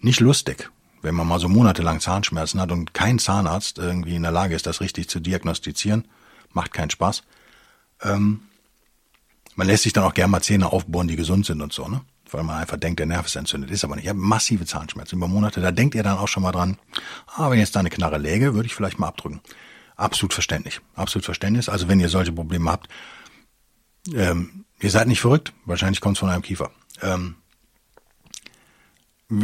Nicht 0.00 0.20
lustig 0.20 0.70
wenn 1.02 1.14
man 1.14 1.26
mal 1.26 1.38
so 1.38 1.48
monatelang 1.48 2.00
Zahnschmerzen 2.00 2.60
hat 2.60 2.72
und 2.72 2.94
kein 2.94 3.18
Zahnarzt 3.18 3.78
irgendwie 3.78 4.16
in 4.16 4.22
der 4.22 4.32
Lage 4.32 4.54
ist, 4.54 4.66
das 4.66 4.80
richtig 4.80 5.08
zu 5.08 5.20
diagnostizieren, 5.20 6.04
macht 6.52 6.72
keinen 6.72 6.90
Spaß. 6.90 7.22
Ähm, 8.02 8.40
man 9.54 9.66
lässt 9.66 9.82
sich 9.84 9.92
dann 9.92 10.04
auch 10.04 10.14
gerne 10.14 10.30
mal 10.30 10.42
Zähne 10.42 10.72
aufbohren, 10.72 11.08
die 11.08 11.16
gesund 11.16 11.46
sind 11.46 11.60
und 11.60 11.72
so, 11.72 11.88
ne? 11.88 12.00
Weil 12.30 12.42
man 12.42 12.58
einfach 12.58 12.76
denkt, 12.76 12.98
der 12.98 13.06
Nerv 13.06 13.24
ist 13.24 13.36
entzündet. 13.36 13.70
Ist 13.70 13.84
aber 13.84 13.96
nicht. 13.96 14.04
Ich 14.04 14.10
habe 14.10 14.18
massive 14.18 14.66
Zahnschmerzen 14.66 15.16
über 15.16 15.28
Monate. 15.28 15.62
Da 15.62 15.72
denkt 15.72 15.94
ihr 15.94 16.02
dann 16.02 16.18
auch 16.18 16.28
schon 16.28 16.42
mal 16.42 16.52
dran, 16.52 16.76
ah, 17.26 17.50
wenn 17.50 17.58
jetzt 17.58 17.74
da 17.74 17.80
eine 17.80 17.88
Knarre 17.88 18.18
läge, 18.18 18.52
würde 18.52 18.66
ich 18.66 18.74
vielleicht 18.74 18.98
mal 18.98 19.08
abdrücken. 19.08 19.40
Absolut 19.96 20.34
verständlich. 20.34 20.82
Absolut 20.94 21.24
Verständnis. 21.24 21.70
Also 21.70 21.88
wenn 21.88 22.00
ihr 22.00 22.10
solche 22.10 22.32
Probleme 22.32 22.70
habt, 22.70 22.90
ähm, 24.14 24.64
ihr 24.80 24.90
seid 24.90 25.08
nicht 25.08 25.20
verrückt. 25.20 25.52
Wahrscheinlich 25.64 26.00
kommt 26.00 26.16
es 26.16 26.20
von 26.20 26.28
einem 26.28 26.42
Kiefer. 26.42 26.70
Ähm, 27.02 27.36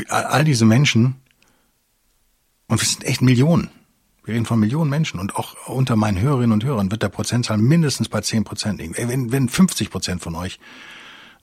all 0.09 0.45
diese 0.45 0.65
Menschen 0.65 1.17
und 2.69 2.81
wir 2.81 2.89
sind 2.89 3.05
echt 3.05 3.23
Millionen. 3.23 3.71
Wir 4.25 4.35
reden 4.35 4.47
von 4.47 4.59
Millionen 4.59 4.89
Menschen 4.89 5.21
und 5.21 5.37
auch 5.37 5.69
unter 5.69 5.97
meinen 5.97 6.19
Hörerinnen 6.19 6.53
und 6.53 6.65
Hörern 6.65 6.91
wird 6.91 7.03
der 7.03 7.11
Prozentzahl 7.11 7.59
mindestens 7.59 8.09
bei 8.09 8.23
10 8.23 8.45
Prozent 8.45 8.81
liegen. 8.81 8.95
Wenn, 8.97 9.33
wenn 9.33 9.49
50 9.51 9.91
Prozent 9.91 10.23
von 10.23 10.35
euch 10.35 10.59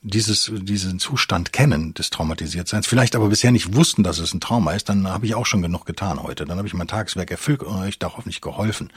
dieses, 0.02 0.52
diesen 0.52 0.98
Zustand 0.98 1.54
kennen 1.54 1.94
des 1.94 2.10
Traumatisiertseins, 2.10 2.88
vielleicht 2.88 3.16
aber 3.16 3.30
bisher 3.30 3.52
nicht 3.52 3.76
wussten, 3.76 4.02
dass 4.02 4.18
es 4.18 4.34
ein 4.34 4.42
Trauma 4.42 4.74
ist, 4.74 4.90
dann 4.90 5.08
habe 5.08 5.28
ich 5.28 5.36
auch 5.36 5.46
schon 5.46 5.62
genug 5.62 5.86
getan 5.86 6.24
heute. 6.24 6.46
Dann 6.46 6.58
habe 6.58 6.68
ich 6.68 6.74
mein 6.74 6.88
Tageswerk 6.88 7.30
erfüllt 7.30 7.62
und 7.62 7.76
euch 7.76 8.00
da 8.00 8.12
hoffentlich 8.18 8.42
geholfen. 8.42 8.92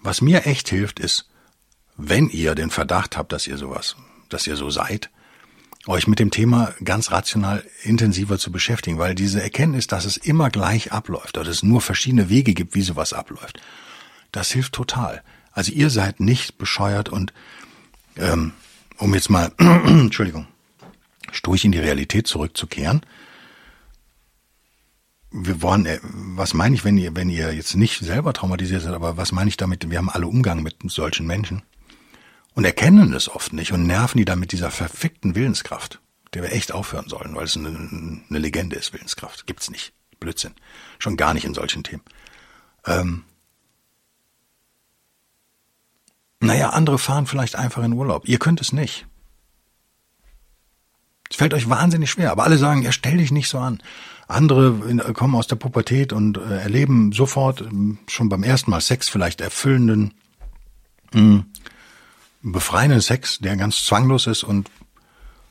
Was 0.00 0.20
mir 0.20 0.44
echt 0.44 0.68
hilft, 0.68 0.98
ist, 0.98 1.30
wenn 1.96 2.28
ihr 2.28 2.54
den 2.54 2.70
Verdacht 2.70 3.16
habt, 3.16 3.32
dass 3.32 3.46
ihr 3.46 3.56
sowas, 3.56 3.96
dass 4.28 4.46
ihr 4.46 4.56
so 4.56 4.70
seid, 4.70 5.10
euch 5.86 6.06
mit 6.06 6.18
dem 6.18 6.30
Thema 6.30 6.74
ganz 6.82 7.10
rational 7.10 7.64
intensiver 7.82 8.38
zu 8.38 8.50
beschäftigen, 8.50 8.98
weil 8.98 9.14
diese 9.14 9.42
Erkenntnis, 9.42 9.86
dass 9.86 10.04
es 10.04 10.16
immer 10.16 10.50
gleich 10.50 10.92
abläuft 10.92 11.36
oder 11.36 11.50
es 11.50 11.62
nur 11.62 11.80
verschiedene 11.80 12.30
Wege 12.30 12.54
gibt, 12.54 12.74
wie 12.74 12.82
sowas 12.82 13.12
abläuft, 13.12 13.60
das 14.32 14.50
hilft 14.50 14.72
total. 14.72 15.22
Also 15.52 15.72
ihr 15.72 15.90
seid 15.90 16.20
nicht 16.20 16.58
bescheuert 16.58 17.08
und 17.08 17.32
ähm, 18.16 18.52
um 18.98 19.14
jetzt 19.14 19.28
mal, 19.28 19.52
Entschuldigung, 19.58 20.46
sturig 21.32 21.64
in 21.64 21.72
die 21.72 21.78
Realität 21.78 22.26
zurückzukehren. 22.26 23.02
Wir 25.30 25.62
wollen, 25.62 25.84
äh, 25.84 26.00
was 26.02 26.54
meine 26.54 26.74
ich, 26.74 26.84
wenn 26.84 26.96
ihr, 26.96 27.14
wenn 27.14 27.28
ihr 27.28 27.52
jetzt 27.52 27.76
nicht 27.76 28.00
selber 28.00 28.32
traumatisiert 28.32 28.82
seid, 28.82 28.94
aber 28.94 29.16
was 29.16 29.32
meine 29.32 29.48
ich 29.48 29.56
damit? 29.56 29.90
Wir 29.90 29.98
haben 29.98 30.08
alle 30.08 30.26
Umgang 30.26 30.62
mit 30.62 30.76
solchen 30.86 31.26
Menschen 31.26 31.62
und 32.54 32.64
erkennen 32.64 33.12
es 33.12 33.28
oft 33.28 33.52
nicht 33.52 33.72
und 33.72 33.86
nerven 33.86 34.18
die 34.18 34.24
dann 34.24 34.38
mit 34.38 34.52
dieser 34.52 34.70
verfickten 34.70 35.34
Willenskraft, 35.34 36.00
der 36.32 36.42
wir 36.42 36.52
echt 36.52 36.72
aufhören 36.72 37.08
sollen, 37.08 37.34
weil 37.34 37.44
es 37.44 37.56
eine, 37.56 37.68
eine 37.68 38.38
Legende 38.38 38.76
ist, 38.76 38.92
Willenskraft. 38.92 39.46
Gibt's 39.46 39.70
nicht. 39.70 39.92
Blödsinn. 40.20 40.54
Schon 40.98 41.16
gar 41.16 41.34
nicht 41.34 41.44
in 41.44 41.54
solchen 41.54 41.84
Themen. 41.84 42.02
Ähm, 42.86 43.24
naja, 46.40 46.70
andere 46.70 46.98
fahren 46.98 47.26
vielleicht 47.26 47.56
einfach 47.56 47.82
in 47.82 47.92
Urlaub. 47.92 48.28
Ihr 48.28 48.38
könnt 48.38 48.60
es 48.60 48.72
nicht. 48.72 49.06
Es 51.30 51.36
fällt 51.36 51.54
euch 51.54 51.68
wahnsinnig 51.68 52.10
schwer, 52.10 52.30
aber 52.30 52.44
alle 52.44 52.58
sagen, 52.58 52.82
ja, 52.82 52.92
stell 52.92 53.16
dich 53.16 53.32
nicht 53.32 53.48
so 53.48 53.58
an. 53.58 53.82
Andere 54.28 54.96
kommen 55.14 55.34
aus 55.34 55.46
der 55.46 55.56
Pubertät 55.56 56.12
und 56.12 56.38
äh, 56.38 56.60
erleben 56.60 57.12
sofort 57.12 57.60
ähm, 57.60 57.98
schon 58.08 58.28
beim 58.28 58.42
ersten 58.42 58.70
Mal 58.70 58.80
Sex 58.80 59.08
vielleicht 59.08 59.40
erfüllenden, 59.40 60.14
mh, 61.12 61.20
hm, 61.20 61.46
befreienden 62.44 63.00
Sex, 63.00 63.38
der 63.38 63.56
ganz 63.56 63.84
zwanglos 63.84 64.26
ist 64.26 64.44
und 64.44 64.70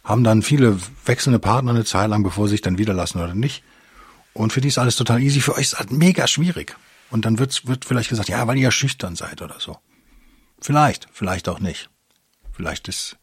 haben 0.04 0.24
dann 0.24 0.42
viele 0.42 0.80
wechselnde 1.06 1.40
Partner 1.40 1.72
eine 1.72 1.86
Zeit 1.86 2.10
lang, 2.10 2.24
bevor 2.24 2.48
sie 2.48 2.54
sich 2.54 2.62
dann 2.62 2.78
wieder 2.78 2.94
lassen 2.94 3.20
oder 3.20 3.34
nicht. 3.34 3.64
Und 4.34 4.54
für 4.54 4.62
die 4.62 4.68
ist 4.68 4.78
alles 4.78 4.96
total 4.96 5.22
easy. 5.22 5.42
Für 5.42 5.56
euch 5.56 5.62
ist 5.62 5.80
halt 5.80 5.92
mega 5.92 6.28
schwierig. 6.28 6.76
Und 7.10 7.26
dann 7.26 7.40
wird, 7.40 7.68
wird 7.68 7.86
vielleicht 7.86 8.10
gesagt, 8.10 8.30
ja, 8.30 8.48
weil 8.48 8.58
ihr 8.58 8.72
schüchtern 8.72 9.16
seid 9.16 9.42
oder 9.42 9.60
so. 9.60 9.78
Vielleicht, 10.60 11.08
vielleicht 11.12 11.48
auch 11.50 11.60
nicht. 11.60 11.90
Vielleicht 12.52 12.88
ist 12.88 13.18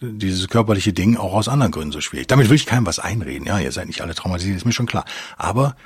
dieses 0.00 0.48
körperliche 0.48 0.92
Ding 0.92 1.16
auch 1.16 1.32
aus 1.32 1.48
anderen 1.48 1.72
Gründen 1.72 1.92
so 1.92 2.00
schwierig. 2.00 2.26
Damit 2.26 2.48
will 2.48 2.56
ich 2.56 2.66
keinem 2.66 2.86
was 2.86 2.98
einreden. 2.98 3.46
Ja, 3.46 3.58
ihr 3.58 3.72
seid 3.72 3.86
nicht 3.86 4.00
alle 4.00 4.14
traumatisiert, 4.14 4.56
ist 4.56 4.64
mir 4.64 4.72
schon 4.72 4.86
klar. 4.86 5.04
Aber 5.36 5.76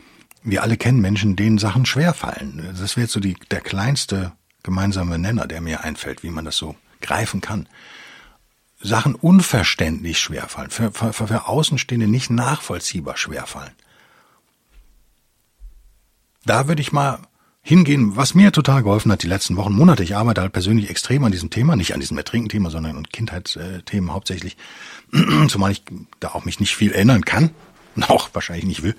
wir 0.42 0.62
alle 0.62 0.76
kennen 0.76 1.00
Menschen, 1.00 1.36
denen 1.36 1.58
Sachen 1.58 1.86
schwer 1.86 2.14
fallen. 2.14 2.74
Das 2.78 2.96
wäre 2.96 3.04
jetzt 3.04 3.12
so 3.12 3.20
die, 3.20 3.36
der 3.50 3.60
kleinste 3.60 4.32
gemeinsame 4.62 5.18
Nenner, 5.18 5.46
der 5.46 5.60
mir 5.60 5.84
einfällt, 5.84 6.22
wie 6.22 6.30
man 6.30 6.44
das 6.44 6.56
so 6.56 6.76
greifen 7.00 7.40
kann. 7.40 7.68
Sachen 8.82 9.14
unverständlich 9.14 10.18
schwerfallen, 10.18 10.70
für, 10.70 10.90
für, 10.92 11.12
für 11.12 11.48
Außenstehende 11.48 12.08
nicht 12.08 12.30
nachvollziehbar 12.30 13.16
schwerfallen. 13.16 13.72
Da 16.46 16.66
würde 16.66 16.80
ich 16.80 16.92
mal 16.92 17.18
hingehen, 17.62 18.16
was 18.16 18.34
mir 18.34 18.52
total 18.52 18.82
geholfen 18.82 19.12
hat 19.12 19.22
die 19.22 19.28
letzten 19.28 19.56
Wochen, 19.56 19.74
Monate. 19.74 20.02
Ich 20.02 20.16
arbeite 20.16 20.40
halt 20.40 20.52
persönlich 20.52 20.88
extrem 20.88 21.24
an 21.24 21.32
diesem 21.32 21.50
Thema, 21.50 21.76
nicht 21.76 21.92
an 21.92 22.00
diesem 22.00 22.16
Ertrinken-Thema, 22.16 22.70
sondern 22.70 22.96
an 22.96 23.08
Kindheitsthemen 23.08 24.12
hauptsächlich, 24.12 24.56
zumal 25.48 25.72
ich 25.72 25.82
da 26.18 26.28
auch 26.28 26.46
mich 26.46 26.60
nicht 26.60 26.74
viel 26.74 26.92
erinnern 26.92 27.24
kann 27.24 27.50
und 27.96 28.08
auch 28.08 28.30
wahrscheinlich 28.32 28.64
nicht 28.64 28.82
will. 28.82 28.96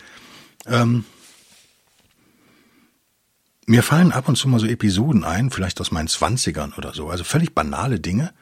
Ähm, 0.68 1.06
mir 3.67 3.84
fallen 3.84 4.12
ab 4.12 4.28
und 4.28 4.36
zu 4.36 4.47
mal 4.47 4.60
so 4.60 4.65
Episoden 4.65 5.24
ein, 5.24 5.52
vielleicht 5.52 5.80
aus 5.82 5.91
meinen 5.91 6.08
Zwanzigern 6.08 6.74
oder 6.78 6.93
so, 6.93 7.10
also 7.10 7.24
völlig 7.24 7.54
banale 7.54 8.00
Dinge, 8.00 8.34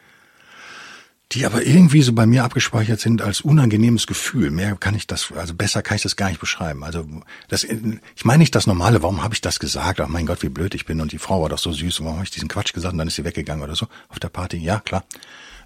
die 1.32 1.46
aber 1.46 1.64
irgendwie 1.64 2.02
so 2.02 2.14
bei 2.14 2.26
mir 2.26 2.44
abgespeichert 2.44 3.00
sind 3.00 3.22
als 3.22 3.42
unangenehmes 3.42 4.08
Gefühl. 4.08 4.50
Mehr 4.50 4.76
kann 4.76 4.96
ich 4.96 5.06
das, 5.06 5.32
also 5.32 5.54
besser 5.54 5.84
kann 5.84 5.98
ich 5.98 6.02
das 6.02 6.16
gar 6.16 6.30
nicht 6.30 6.40
beschreiben. 6.40 6.84
Also 6.84 7.06
das, 7.50 7.64
ich 7.64 8.26
meine 8.26 8.40
nicht 8.40 8.56
das 8.56 8.66
Normale, 8.66 9.04
warum 9.04 9.22
habe 9.24 9.36
ich 9.36 9.42
das 9.42 9.60
gesagt? 9.60 10.02
Ach 10.02 10.08
mein 10.08 10.26
Gott, 10.26 10.42
wie 10.42 10.50
blöd 10.50 10.74
ich 10.74 10.86
bin 10.86 11.02
und 11.02 11.12
die 11.12 11.20
Frau 11.20 11.44
war 11.44 11.50
doch 11.50 11.60
so 11.60 11.72
süß, 11.72 12.00
warum 12.00 12.16
habe 12.16 12.24
ich 12.24 12.32
diesen 12.32 12.50
Quatsch 12.50 12.74
gesagt 12.74 12.94
und 12.94 12.98
dann 12.98 13.08
ist 13.08 13.16
sie 13.16 13.26
weggegangen 13.26 13.64
oder 13.64 13.76
so 13.76 13.88
auf 14.08 14.18
der 14.18 14.30
Party? 14.30 14.58
Ja, 14.58 14.80
klar. 14.80 15.06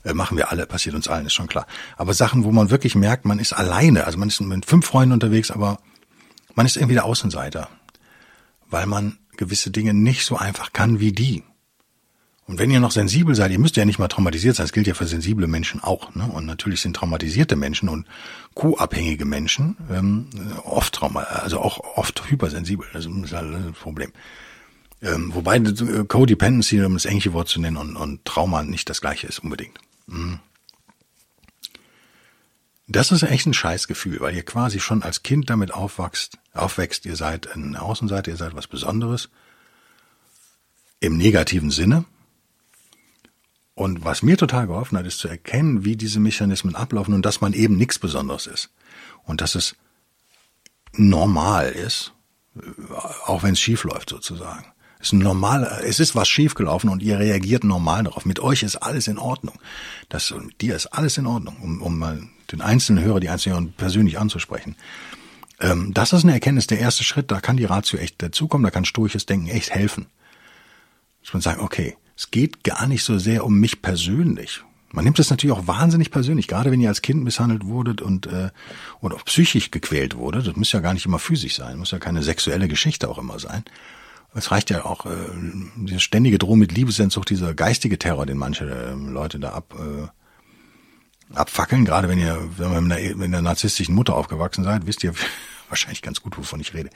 Äh, 0.03 0.13
machen 0.13 0.35
wir 0.35 0.51
alle, 0.51 0.65
passiert 0.65 0.95
uns 0.95 1.07
allen, 1.07 1.27
ist 1.27 1.33
schon 1.33 1.47
klar. 1.47 1.65
Aber 1.95 2.13
Sachen, 2.13 2.43
wo 2.43 2.51
man 2.51 2.69
wirklich 2.69 2.95
merkt, 2.95 3.23
man 3.23 3.39
ist 3.39 3.53
alleine, 3.53 4.03
also 4.05 4.17
man 4.17 4.27
ist 4.27 4.41
mit 4.41 4.65
fünf 4.65 4.85
Freunden 4.85 5.13
unterwegs, 5.13 5.49
aber 5.49 5.79
man 6.55 6.65
ist 6.65 6.75
irgendwie 6.75 6.95
der 6.95 7.05
Außenseiter, 7.05 7.69
weil 8.69 8.85
man 8.85 9.17
gewisse 9.37 9.71
Dinge 9.71 9.93
nicht 9.93 10.25
so 10.25 10.37
einfach 10.37 10.73
kann 10.73 10.99
wie 10.99 11.11
die. 11.11 11.43
Und 12.45 12.59
wenn 12.59 12.71
ihr 12.71 12.81
noch 12.81 12.91
sensibel 12.91 13.35
seid, 13.35 13.51
ihr 13.51 13.59
müsst 13.59 13.77
ja 13.77 13.85
nicht 13.85 13.99
mal 13.99 14.09
traumatisiert 14.09 14.55
sein, 14.55 14.65
das 14.65 14.73
gilt 14.73 14.85
ja 14.85 14.93
für 14.93 15.07
sensible 15.07 15.47
Menschen 15.47 15.81
auch. 15.81 16.13
Ne? 16.13 16.25
Und 16.25 16.45
natürlich 16.45 16.81
sind 16.81 16.95
traumatisierte 16.95 17.55
Menschen 17.55 17.87
und 17.87 18.05
co-abhängige 18.53 19.23
Menschen 19.23 19.77
ähm, 19.89 20.27
oft 20.65 20.93
trauma, 20.93 21.21
also 21.21 21.59
auch 21.61 21.79
oft 21.95 22.29
hypersensibel. 22.29 22.85
Das 22.91 23.05
ist 23.05 23.33
halt 23.33 23.53
das 23.53 23.79
Problem. 23.79 24.11
Ähm, 25.01 25.33
wobei 25.33 25.57
äh, 25.57 26.05
Codependency, 26.05 26.83
um 26.83 26.93
das 26.93 27.05
englische 27.05 27.33
Wort 27.33 27.47
zu 27.47 27.61
nennen, 27.61 27.77
und, 27.77 27.95
und 27.95 28.25
Trauma 28.25 28.63
nicht 28.63 28.89
das 28.89 28.99
gleiche 28.99 29.27
ist 29.27 29.39
unbedingt. 29.39 29.79
Mhm. 30.07 30.39
Das 32.93 33.11
ist 33.11 33.23
echt 33.23 33.47
ein 33.47 33.55
Scheißgefühl, 33.55 34.19
weil 34.19 34.35
ihr 34.35 34.43
quasi 34.43 34.79
schon 34.79 35.01
als 35.01 35.23
Kind 35.23 35.49
damit 35.49 35.73
aufwachst, 35.73 36.37
aufwächst, 36.53 37.07
ihr 37.07 37.15
seid 37.15 37.51
ein 37.55 37.75
Außenseiter, 37.75 38.29
ihr 38.29 38.37
seid 38.37 38.55
was 38.55 38.67
Besonderes. 38.67 39.29
Im 40.99 41.17
negativen 41.17 41.71
Sinne. 41.71 42.05
Und 43.73 44.05
was 44.05 44.21
mir 44.21 44.37
total 44.37 44.67
geholfen 44.67 44.95
hat, 44.95 45.07
ist 45.07 45.17
zu 45.17 45.27
erkennen, 45.27 45.83
wie 45.83 45.95
diese 45.95 46.19
Mechanismen 46.19 46.75
ablaufen 46.75 47.15
und 47.15 47.25
dass 47.25 47.41
man 47.41 47.53
eben 47.53 47.77
nichts 47.77 47.97
Besonderes 47.97 48.45
ist. 48.45 48.69
Und 49.23 49.41
dass 49.41 49.55
es 49.55 49.75
normal 50.91 51.69
ist, 51.69 52.13
auch 53.25 53.41
wenn 53.41 53.53
es 53.53 53.59
schief 53.59 53.85
läuft 53.85 54.11
sozusagen. 54.11 54.65
Es 54.99 55.07
ist 55.07 55.13
normal, 55.13 55.81
es 55.83 55.99
ist 55.99 56.15
was 56.15 56.29
schiefgelaufen 56.29 56.91
und 56.91 57.01
ihr 57.01 57.17
reagiert 57.17 57.63
normal 57.63 58.03
darauf. 58.03 58.25
Mit 58.25 58.39
euch 58.39 58.61
ist 58.61 58.75
alles 58.75 59.07
in 59.07 59.17
Ordnung. 59.17 59.59
Das, 60.09 60.29
mit 60.29 60.61
dir 60.61 60.75
ist 60.75 60.85
alles 60.93 61.17
in 61.17 61.25
Ordnung, 61.25 61.57
um, 61.59 61.81
um 61.81 61.97
mal 61.97 62.21
den 62.53 62.61
einzelnen 62.61 63.03
Hörer, 63.03 63.19
die 63.19 63.29
einzelnen 63.29 63.57
Hörer 63.59 63.73
persönlich 63.77 64.19
anzusprechen. 64.19 64.75
Ähm, 65.59 65.93
das 65.93 66.13
ist 66.13 66.23
eine 66.23 66.33
Erkenntnis, 66.33 66.67
der 66.67 66.79
erste 66.79 67.03
Schritt, 67.03 67.31
da 67.31 67.41
kann 67.41 67.57
die 67.57 67.65
Ratio 67.65 67.99
echt 67.99 68.21
dazukommen, 68.21 68.63
da 68.63 68.71
kann 68.71 68.85
stoisches 68.85 69.25
Denken 69.25 69.47
echt 69.47 69.71
helfen. 69.71 70.07
Dass 71.23 71.33
man 71.33 71.41
sagt, 71.41 71.59
okay, 71.59 71.95
es 72.15 72.31
geht 72.31 72.63
gar 72.63 72.87
nicht 72.87 73.03
so 73.03 73.17
sehr 73.17 73.45
um 73.45 73.59
mich 73.59 73.81
persönlich. 73.81 74.61
Man 74.91 75.05
nimmt 75.05 75.17
es 75.17 75.31
natürlich 75.31 75.55
auch 75.55 75.67
wahnsinnig 75.67 76.11
persönlich, 76.11 76.47
gerade 76.47 76.69
wenn 76.69 76.79
ihr 76.79 76.89
als 76.89 77.01
Kind 77.01 77.23
misshandelt 77.23 77.65
wurdet 77.65 78.01
und 78.01 78.27
äh, 78.27 78.51
oder 79.01 79.15
auch 79.15 79.25
psychisch 79.25 79.71
gequält 79.71 80.15
wurde. 80.15 80.43
Das 80.43 80.55
muss 80.55 80.71
ja 80.71 80.81
gar 80.81 80.93
nicht 80.93 81.07
immer 81.07 81.17
physisch 81.17 81.55
sein, 81.55 81.79
muss 81.79 81.89
ja 81.89 81.97
keine 81.97 82.21
sexuelle 82.21 82.67
Geschichte 82.67 83.09
auch 83.09 83.17
immer 83.17 83.39
sein. 83.39 83.63
Es 84.35 84.51
reicht 84.51 84.69
ja 84.69 84.85
auch 84.85 85.07
äh, 85.07 85.09
diese 85.77 85.99
ständige 85.99 86.37
Drohung 86.37 86.59
mit 86.59 86.71
Liebesentzucht, 86.71 87.29
dieser 87.29 87.55
geistige 87.55 87.97
Terror, 87.97 88.27
den 88.27 88.37
manche 88.37 88.65
äh, 88.65 88.93
Leute 88.93 89.39
da 89.39 89.53
ab 89.53 89.73
äh, 89.79 90.07
abfackeln. 91.35 91.85
Gerade 91.85 92.09
wenn 92.09 92.19
ihr 92.19 92.37
wenn 92.57 92.71
ihr 92.71 92.81
mit 92.81 92.91
einer, 92.91 93.15
mit 93.15 93.27
einer 93.27 93.41
narzisstischen 93.41 93.95
Mutter 93.95 94.15
aufgewachsen 94.15 94.63
seid, 94.63 94.85
wisst 94.85 95.03
ihr 95.03 95.13
wahrscheinlich 95.69 96.01
ganz 96.01 96.21
gut, 96.21 96.37
wovon 96.37 96.59
ich 96.59 96.73
rede. 96.73 96.89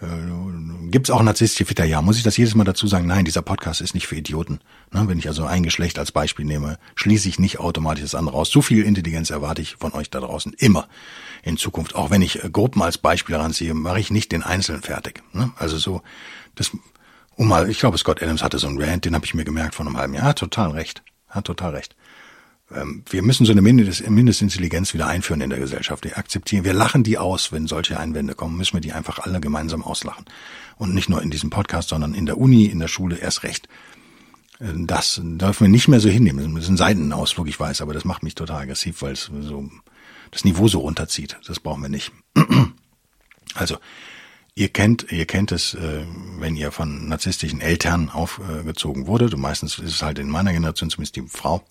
Äh, 0.00 0.88
Gibt 0.90 1.08
es 1.08 1.10
auch 1.10 1.22
narzisstische 1.22 1.66
Väter? 1.66 1.84
Ja. 1.84 2.02
Muss 2.02 2.16
ich 2.16 2.22
das 2.22 2.36
jedes 2.36 2.54
Mal 2.54 2.64
dazu 2.64 2.86
sagen? 2.86 3.06
Nein, 3.06 3.24
dieser 3.24 3.42
Podcast 3.42 3.80
ist 3.80 3.94
nicht 3.94 4.06
für 4.06 4.16
Idioten. 4.16 4.60
Ne, 4.92 5.06
wenn 5.06 5.18
ich 5.18 5.28
also 5.28 5.44
ein 5.44 5.62
Geschlecht 5.62 5.98
als 5.98 6.12
Beispiel 6.12 6.44
nehme, 6.44 6.78
schließe 6.94 7.28
ich 7.28 7.38
nicht 7.38 7.58
automatisch 7.60 8.02
das 8.02 8.14
andere 8.14 8.36
aus. 8.36 8.50
So 8.50 8.62
viel 8.62 8.84
Intelligenz 8.84 9.30
erwarte 9.30 9.62
ich 9.62 9.76
von 9.76 9.92
euch 9.92 10.10
da 10.10 10.20
draußen 10.20 10.52
immer 10.54 10.88
in 11.42 11.56
Zukunft. 11.56 11.94
Auch 11.94 12.10
wenn 12.10 12.22
ich 12.22 12.42
äh, 12.42 12.50
Gruppen 12.50 12.82
als 12.82 12.98
Beispiel 12.98 13.36
ranziehe, 13.36 13.74
mache 13.74 14.00
ich 14.00 14.10
nicht 14.10 14.32
den 14.32 14.42
Einzelnen 14.42 14.82
fertig. 14.82 15.22
Ne? 15.32 15.52
Also 15.56 15.76
so, 15.78 16.02
das, 16.54 16.70
um 17.36 17.48
mal, 17.48 17.68
ich 17.68 17.78
glaube, 17.78 17.98
Scott 17.98 18.22
Adams 18.22 18.42
hatte 18.42 18.58
so 18.58 18.68
einen 18.68 18.80
Rant, 18.80 19.04
den 19.04 19.14
habe 19.14 19.24
ich 19.24 19.34
mir 19.34 19.44
gemerkt 19.44 19.74
vor 19.74 19.86
einem 19.86 19.96
halben 19.96 20.14
Jahr. 20.14 20.24
Hat 20.24 20.38
total 20.38 20.70
recht. 20.70 21.02
Hat 21.28 21.44
total 21.44 21.74
recht. 21.74 21.94
Ähm, 22.72 23.02
wir 23.08 23.22
müssen 23.22 23.46
so 23.46 23.52
eine 23.52 23.62
Mindestintelligenz 23.62 24.94
wieder 24.94 25.06
einführen 25.06 25.40
in 25.40 25.50
der 25.50 25.58
Gesellschaft. 25.58 26.04
Wir 26.04 26.18
akzeptieren, 26.18 26.64
wir 26.64 26.74
lachen 26.74 27.02
die 27.02 27.18
aus, 27.18 27.52
wenn 27.52 27.66
solche 27.66 27.98
Einwände 27.98 28.34
kommen, 28.34 28.56
müssen 28.56 28.74
wir 28.74 28.80
die 28.80 28.92
einfach 28.92 29.18
alle 29.18 29.40
gemeinsam 29.40 29.82
auslachen. 29.82 30.24
Und 30.76 30.94
nicht 30.94 31.08
nur 31.08 31.22
in 31.22 31.30
diesem 31.30 31.50
Podcast, 31.50 31.88
sondern 31.88 32.14
in 32.14 32.26
der 32.26 32.38
Uni, 32.38 32.66
in 32.66 32.78
der 32.78 32.88
Schule 32.88 33.16
erst 33.16 33.42
recht. 33.42 33.68
Äh, 34.60 34.72
das 34.76 35.20
dürfen 35.22 35.64
wir 35.64 35.68
nicht 35.68 35.88
mehr 35.88 36.00
so 36.00 36.08
hinnehmen. 36.08 36.54
Das 36.54 36.64
ist 36.64 36.70
ein 36.70 36.76
Seitenausflug, 36.76 37.48
ich 37.48 37.58
weiß, 37.58 37.80
aber 37.80 37.94
das 37.94 38.04
macht 38.04 38.22
mich 38.22 38.34
total 38.34 38.62
aggressiv, 38.62 39.02
weil 39.02 39.12
es 39.12 39.30
so 39.40 39.70
das 40.30 40.44
Niveau 40.44 40.68
so 40.68 40.80
runterzieht. 40.80 41.38
Das 41.46 41.60
brauchen 41.60 41.82
wir 41.82 41.88
nicht. 41.88 42.12
Also, 43.56 43.78
ihr 44.54 44.68
kennt, 44.68 45.10
ihr 45.10 45.26
kennt 45.26 45.50
es, 45.50 45.74
äh, 45.74 46.04
wenn 46.38 46.54
ihr 46.54 46.70
von 46.70 47.08
narzisstischen 47.08 47.60
Eltern 47.60 48.08
aufgezogen 48.08 49.08
wurdet, 49.08 49.36
meistens 49.36 49.80
ist 49.80 49.92
es 49.92 50.02
halt 50.02 50.20
in 50.20 50.28
meiner 50.28 50.52
Generation 50.52 50.88
zumindest 50.88 51.16
die 51.16 51.26
Frau, 51.26 51.64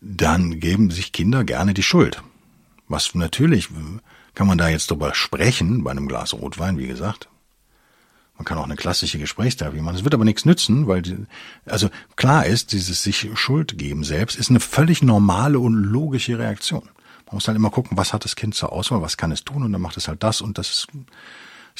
dann 0.00 0.60
geben 0.60 0.90
sich 0.90 1.12
Kinder 1.12 1.44
gerne 1.44 1.74
die 1.74 1.82
Schuld. 1.82 2.22
Was 2.88 3.14
natürlich 3.14 3.68
kann 4.34 4.46
man 4.46 4.58
da 4.58 4.68
jetzt 4.68 4.90
drüber 4.90 5.14
sprechen, 5.14 5.82
bei 5.82 5.90
einem 5.90 6.08
Glas 6.08 6.34
Rotwein, 6.34 6.78
wie 6.78 6.86
gesagt. 6.86 7.28
Man 8.36 8.44
kann 8.44 8.58
auch 8.58 8.64
eine 8.64 8.76
klassische 8.76 9.18
Gesprächstherapie 9.18 9.80
machen. 9.80 9.96
Es 9.96 10.04
wird 10.04 10.12
aber 10.12 10.26
nichts 10.26 10.44
nützen, 10.44 10.86
weil, 10.86 11.00
die, 11.00 11.16
also 11.64 11.88
klar 12.16 12.44
ist, 12.44 12.72
dieses 12.72 13.02
sich 13.02 13.30
Schuld 13.34 13.78
geben 13.78 14.04
selbst 14.04 14.36
ist 14.38 14.50
eine 14.50 14.60
völlig 14.60 15.02
normale 15.02 15.58
und 15.58 15.74
logische 15.74 16.38
Reaktion. 16.38 16.82
Man 17.26 17.36
muss 17.36 17.48
halt 17.48 17.56
immer 17.56 17.70
gucken, 17.70 17.96
was 17.96 18.12
hat 18.12 18.24
das 18.24 18.36
Kind 18.36 18.54
zur 18.54 18.72
Auswahl, 18.72 19.00
was 19.00 19.16
kann 19.16 19.32
es 19.32 19.42
tun 19.42 19.62
und 19.62 19.72
dann 19.72 19.80
macht 19.80 19.96
es 19.96 20.06
halt 20.06 20.22
das 20.22 20.42
und 20.42 20.58
das 20.58 20.68
ist, 20.70 20.88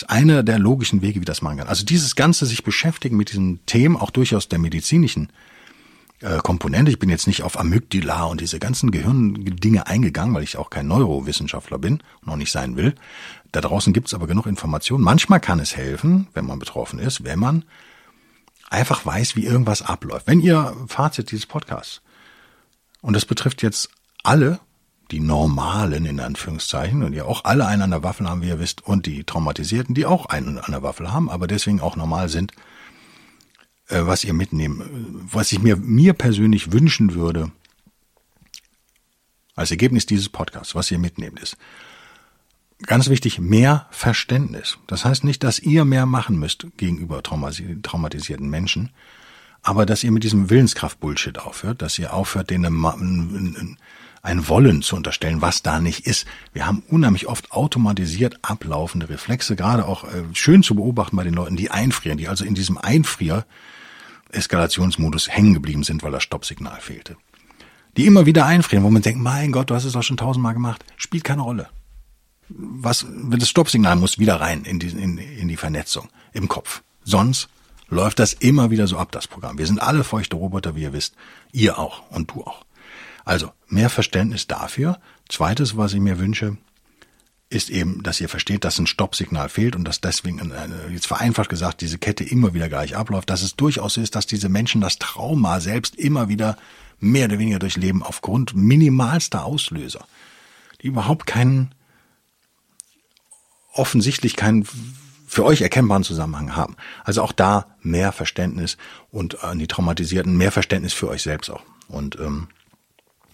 einer 0.09 0.43
der 0.43 0.59
logischen 0.59 1.03
Wege, 1.03 1.21
wie 1.21 1.25
das 1.25 1.43
machen 1.43 1.59
kann. 1.59 1.69
Also 1.69 1.85
dieses 1.85 2.17
ganze 2.17 2.47
sich 2.47 2.65
beschäftigen 2.65 3.17
mit 3.17 3.31
diesen 3.31 3.65
Themen, 3.67 3.97
auch 3.97 4.11
durchaus 4.11 4.49
der 4.49 4.59
medizinischen 4.59 5.31
äh, 6.21 6.39
Komponente. 6.39 6.91
Ich 6.91 6.99
bin 6.99 7.11
jetzt 7.11 7.27
nicht 7.27 7.43
auf 7.43 7.59
Amygdala 7.59 8.25
und 8.25 8.41
diese 8.41 8.59
ganzen 8.59 8.91
Gehirndinge 8.91 9.87
eingegangen, 9.87 10.35
weil 10.35 10.43
ich 10.43 10.57
auch 10.57 10.71
kein 10.71 10.87
Neurowissenschaftler 10.87 11.79
bin 11.79 12.03
und 12.23 12.29
auch 12.31 12.37
nicht 12.37 12.53
sein 12.53 12.77
will. 12.77 12.95
Da 13.53 13.61
draußen 13.61 13.93
gibt's 13.93 14.15
aber 14.15 14.27
genug 14.27 14.47
Informationen. 14.47 15.05
Manchmal 15.05 15.41
kann 15.41 15.61
es 15.61 15.77
helfen, 15.77 16.29
wenn 16.35 16.47
man 16.47 16.59
betroffen 16.59 16.99
ist, 16.99 17.25
wenn 17.25 17.39
man 17.39 17.65
einfach 18.71 19.05
weiß, 19.07 19.37
wie 19.37 19.45
irgendwas 19.45 19.83
abläuft. 19.83 20.27
Wenn 20.27 20.41
ihr 20.41 20.75
Fazit 20.89 21.31
dieses 21.31 21.47
Podcasts, 21.47 22.03
und 23.03 23.15
das 23.15 23.25
betrifft 23.25 23.63
jetzt 23.63 23.91
alle, 24.23 24.59
die 25.11 25.21
normalen 25.21 26.05
in 26.05 26.19
Anführungszeichen, 26.19 27.03
und 27.03 27.13
die 27.13 27.23
auch 27.23 27.45
alle 27.45 27.67
einen 27.67 27.83
an 27.83 27.91
der 27.91 28.03
Waffel 28.03 28.29
haben, 28.29 28.43
wie 28.43 28.49
ihr 28.49 28.59
wisst, 28.59 28.85
und 28.85 29.07
die 29.07 29.25
Traumatisierten, 29.25 29.95
die 29.95 30.07
auch 30.07 30.27
einen 30.27 30.59
an 30.59 30.73
der 30.73 30.83
Waffel 30.83 31.13
haben, 31.13 31.31
aber 31.31 31.47
deswegen 31.47 31.81
auch 31.81 31.95
normal 31.95 32.29
sind, 32.29 32.53
äh, 33.89 34.01
was 34.03 34.25
ihr 34.25 34.33
mitnehmen, 34.33 35.29
was 35.31 35.53
ich 35.53 35.61
mir, 35.61 35.77
mir 35.77 36.13
persönlich 36.13 36.73
wünschen 36.73 37.15
würde, 37.15 37.53
als 39.55 39.71
Ergebnis 39.71 40.07
dieses 40.07 40.29
Podcasts, 40.29 40.75
was 40.75 40.91
ihr 40.91 40.99
mitnehmt, 40.99 41.41
ist, 41.41 41.57
ganz 42.83 43.09
wichtig, 43.09 43.39
mehr 43.39 43.87
Verständnis. 43.91 44.79
Das 44.87 45.05
heißt 45.05 45.25
nicht, 45.25 45.43
dass 45.45 45.59
ihr 45.59 45.85
mehr 45.85 46.07
machen 46.07 46.39
müsst 46.39 46.67
gegenüber 46.77 47.23
traumatisierten 47.23 48.51
Menschen, 48.51 48.91
aber 49.63 49.87
dass 49.87 50.05
ihr 50.05 50.13
mit 50.13 50.25
diesem 50.25 50.51
Willenskraft-Bullshit 50.51 51.39
aufhört, 51.39 51.83
dass 51.83 51.99
ihr 51.99 52.13
aufhört, 52.13 52.51
denen 52.51 53.79
ein 54.23 54.49
Wollen 54.49 54.83
zu 54.83 54.97
unterstellen, 54.97 55.41
was 55.41 55.63
da 55.63 55.81
nicht 55.81 56.07
ist. 56.07 56.27
Wir 56.53 56.67
haben 56.67 56.83
unheimlich 56.89 57.27
oft 57.29 57.53
automatisiert 57.53 58.39
ablaufende 58.43 59.09
Reflexe, 59.09 59.57
gerade 59.57 59.87
auch 59.87 60.05
äh, 60.05 60.25
schön 60.35 60.63
zu 60.63 60.75
beobachten 60.75 61.17
bei 61.17 61.25
den 61.25 61.35
Leuten, 61.35 61.57
die 61.57 61.71
einfrieren, 61.71 62.19
die 62.19 62.29
also 62.29 62.45
in 62.45 62.55
diesem 62.55 62.77
Einfrier 62.77 63.47
Eskalationsmodus 64.31 65.29
hängen 65.29 65.55
geblieben 65.55 65.85
sind, 65.85 66.03
weil 66.03 66.13
das 66.13 66.23
Stoppsignal 66.23 66.81
fehlte. 66.81 67.17
Die 67.97 68.07
immer 68.07 68.27
wieder 68.27 68.45
einfrieren, 68.45 68.85
wo 68.85 68.91
man 68.91 69.03
denkt, 69.03 69.21
mein 69.21 69.53
Gott, 69.53 69.71
du 69.71 69.75
hast 69.75 69.85
es 69.85 69.95
doch 69.95 70.03
schon 70.03 70.19
tausendmal 70.19 70.55
gemacht. 70.55 70.85
Spielt 70.97 71.25
keine 71.25 71.43
Rolle. 71.43 71.69
Was, 72.49 73.07
das 73.31 73.49
Stoppsignal 73.49 73.97
muss 73.97 74.19
wieder 74.19 74.41
rein 74.41 74.65
in 74.65 74.79
die, 74.79 74.89
in, 74.89 75.19
in 75.19 75.49
die 75.49 75.57
Vernetzung 75.57 76.09
im 76.33 76.49
Kopf. 76.49 76.83
Sonst 77.05 77.49
läuft 77.89 78.19
das 78.19 78.35
immer 78.35 78.71
wieder 78.71 78.87
so 78.87 78.99
ab, 78.99 79.13
das 79.13 79.27
Programm. 79.27 79.59
Wir 79.59 79.67
sind 79.67 79.81
alle 79.81 80.05
feuchte 80.05 80.37
Roboter, 80.37 80.77
wie 80.77 80.83
ihr 80.83 80.93
wisst. 80.93 81.15
Ihr 81.53 81.79
auch 81.79 82.11
und 82.11 82.31
du 82.33 82.43
auch. 82.43 82.65
Also, 83.25 83.51
mehr 83.69 83.91
Verständnis 83.91 84.47
dafür. 84.47 85.01
Zweites, 85.29 85.77
was 85.77 85.95
ich 85.95 86.01
mir 86.01 86.19
wünsche, 86.19 86.57
ist 87.57 87.71
eben, 87.71 88.03
dass 88.03 88.21
ihr 88.21 88.29
versteht, 88.29 88.65
dass 88.65 88.79
ein 88.79 88.87
Stoppsignal 88.87 89.49
fehlt 89.49 89.75
und 89.75 89.85
dass 89.85 90.01
deswegen, 90.01 90.39
äh, 90.53 90.93
jetzt 90.93 91.07
vereinfacht 91.07 91.49
gesagt, 91.49 91.81
diese 91.81 91.99
Kette 91.99 92.23
immer 92.23 92.55
wieder 92.55 92.69
gleich 92.69 92.97
abläuft, 92.97 93.31
dass 93.31 93.43
es 93.43 93.57
durchaus 93.57 93.95
so 93.95 94.01
ist, 94.01 94.15
dass 94.15 94.27
diese 94.27 94.49
Menschen 94.49 94.81
das 94.81 94.99
Trauma 94.99 95.61
selbst 95.61 95.97
immer 95.97 96.29
wieder 96.29 96.57
mehr 97.01 97.27
oder 97.27 97.39
weniger 97.39 97.59
durchleben 97.59 98.03
aufgrund 98.03 98.55
minimalster 98.55 99.45
Auslöser, 99.45 100.07
die 100.83 100.87
überhaupt 100.89 101.27
keinen, 101.27 101.75
offensichtlich 103.73 104.37
keinen 104.37 104.67
für 105.27 105.45
euch 105.45 105.61
erkennbaren 105.61 106.05
Zusammenhang 106.05 106.55
haben. 106.55 106.77
Also 107.05 107.23
auch 107.23 107.33
da 107.33 107.67
mehr 107.83 108.13
Verständnis 108.13 108.77
und 109.11 109.43
an 109.43 109.59
die 109.59 109.67
Traumatisierten 109.67 110.37
mehr 110.37 110.53
Verständnis 110.53 110.93
für 110.93 111.09
euch 111.09 111.23
selbst 111.23 111.51
auch. 111.51 111.63
Und 111.89 112.17
ähm, 112.21 112.49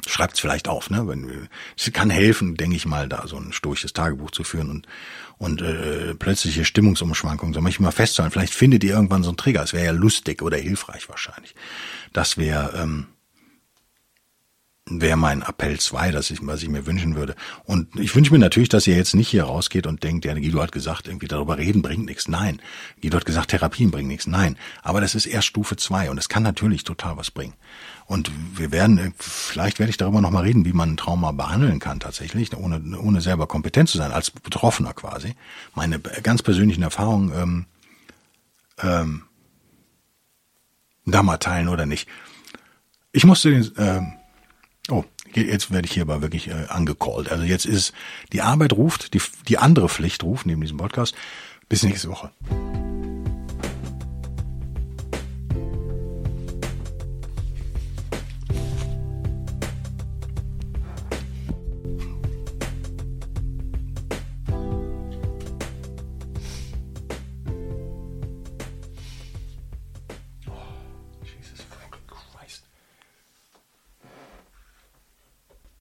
schreibt 0.06 0.34
es 0.34 0.40
vielleicht 0.40 0.68
auf, 0.68 0.90
ne? 0.90 1.06
Wenn, 1.06 1.48
es 1.76 1.92
kann 1.92 2.10
helfen, 2.10 2.56
denke 2.56 2.76
ich 2.76 2.86
mal, 2.86 3.08
da 3.08 3.26
so 3.26 3.36
ein 3.36 3.52
stoisches 3.52 3.92
Tagebuch 3.92 4.30
zu 4.30 4.44
führen 4.44 4.70
und 4.70 4.86
und 5.42 5.60
äh, 5.60 6.14
plötzliche 6.14 6.64
Stimmungsumschwankungen, 6.64 7.52
so 7.52 7.60
manchmal 7.60 7.90
festzuhalten. 7.90 8.32
Vielleicht 8.32 8.54
findet 8.54 8.84
ihr 8.84 8.92
irgendwann 8.94 9.24
so 9.24 9.30
einen 9.30 9.36
Trigger. 9.36 9.64
Es 9.64 9.72
wäre 9.72 9.86
ja 9.86 9.90
lustig 9.90 10.40
oder 10.40 10.56
hilfreich 10.56 11.08
wahrscheinlich. 11.08 11.56
Das 12.12 12.38
wäre 12.38 12.80
ähm, 12.80 13.08
wäre 15.00 15.16
mein 15.16 15.42
Appell 15.42 15.78
zwei, 15.80 16.10
dass 16.10 16.30
ich, 16.30 16.44
was 16.46 16.62
ich 16.62 16.68
mir 16.68 16.86
wünschen 16.86 17.14
würde. 17.14 17.34
Und 17.64 17.94
ich 17.98 18.14
wünsche 18.14 18.32
mir 18.32 18.38
natürlich, 18.38 18.68
dass 18.68 18.86
ihr 18.86 18.96
jetzt 18.96 19.14
nicht 19.14 19.28
hier 19.28 19.44
rausgeht 19.44 19.86
und 19.86 20.02
denkt, 20.02 20.24
ja, 20.24 20.34
Guido 20.34 20.60
hat 20.60 20.72
gesagt, 20.72 21.08
irgendwie 21.08 21.28
darüber 21.28 21.58
reden 21.58 21.82
bringt 21.82 22.06
nichts. 22.06 22.28
Nein. 22.28 22.60
Guido 23.00 23.16
hat 23.16 23.24
gesagt, 23.24 23.50
Therapien 23.50 23.90
bringen 23.90 24.08
nichts. 24.08 24.26
Nein. 24.26 24.56
Aber 24.82 25.00
das 25.00 25.14
ist 25.14 25.26
erst 25.26 25.48
Stufe 25.48 25.76
zwei 25.76 26.10
und 26.10 26.18
es 26.18 26.28
kann 26.28 26.42
natürlich 26.42 26.84
total 26.84 27.16
was 27.16 27.30
bringen. 27.30 27.54
Und 28.06 28.30
wir 28.56 28.72
werden, 28.72 29.14
vielleicht 29.16 29.78
werde 29.78 29.90
ich 29.90 29.96
darüber 29.96 30.20
nochmal 30.20 30.42
reden, 30.42 30.64
wie 30.64 30.72
man 30.72 30.90
ein 30.90 30.96
Trauma 30.96 31.32
behandeln 31.32 31.78
kann 31.78 32.00
tatsächlich, 32.00 32.54
ohne, 32.56 32.82
ohne 32.98 33.20
selber 33.20 33.46
kompetent 33.46 33.88
zu 33.88 33.98
sein, 33.98 34.12
als 34.12 34.30
Betroffener 34.30 34.92
quasi. 34.92 35.34
Meine 35.74 35.98
ganz 36.00 36.42
persönlichen 36.42 36.82
Erfahrungen 36.82 37.32
ähm, 37.34 37.66
ähm, 38.82 39.22
da 41.06 41.22
mal 41.22 41.38
teilen 41.38 41.68
oder 41.68 41.86
nicht. 41.86 42.08
Ich 43.12 43.24
musste 43.24 43.50
den, 43.50 43.70
ähm, 43.76 44.12
Oh, 44.90 45.04
jetzt 45.34 45.70
werde 45.70 45.86
ich 45.86 45.92
hier 45.92 46.02
aber 46.02 46.22
wirklich 46.22 46.48
äh, 46.48 46.66
angecallt. 46.68 47.30
Also 47.30 47.44
jetzt 47.44 47.66
ist 47.66 47.92
die 48.32 48.42
Arbeit 48.42 48.72
ruft, 48.72 49.14
die, 49.14 49.20
die 49.48 49.58
andere 49.58 49.88
Pflicht 49.88 50.24
ruft 50.24 50.46
neben 50.46 50.60
diesem 50.60 50.76
Podcast. 50.76 51.14
Bis 51.68 51.82
nächste 51.84 52.08
Woche. 52.08 52.30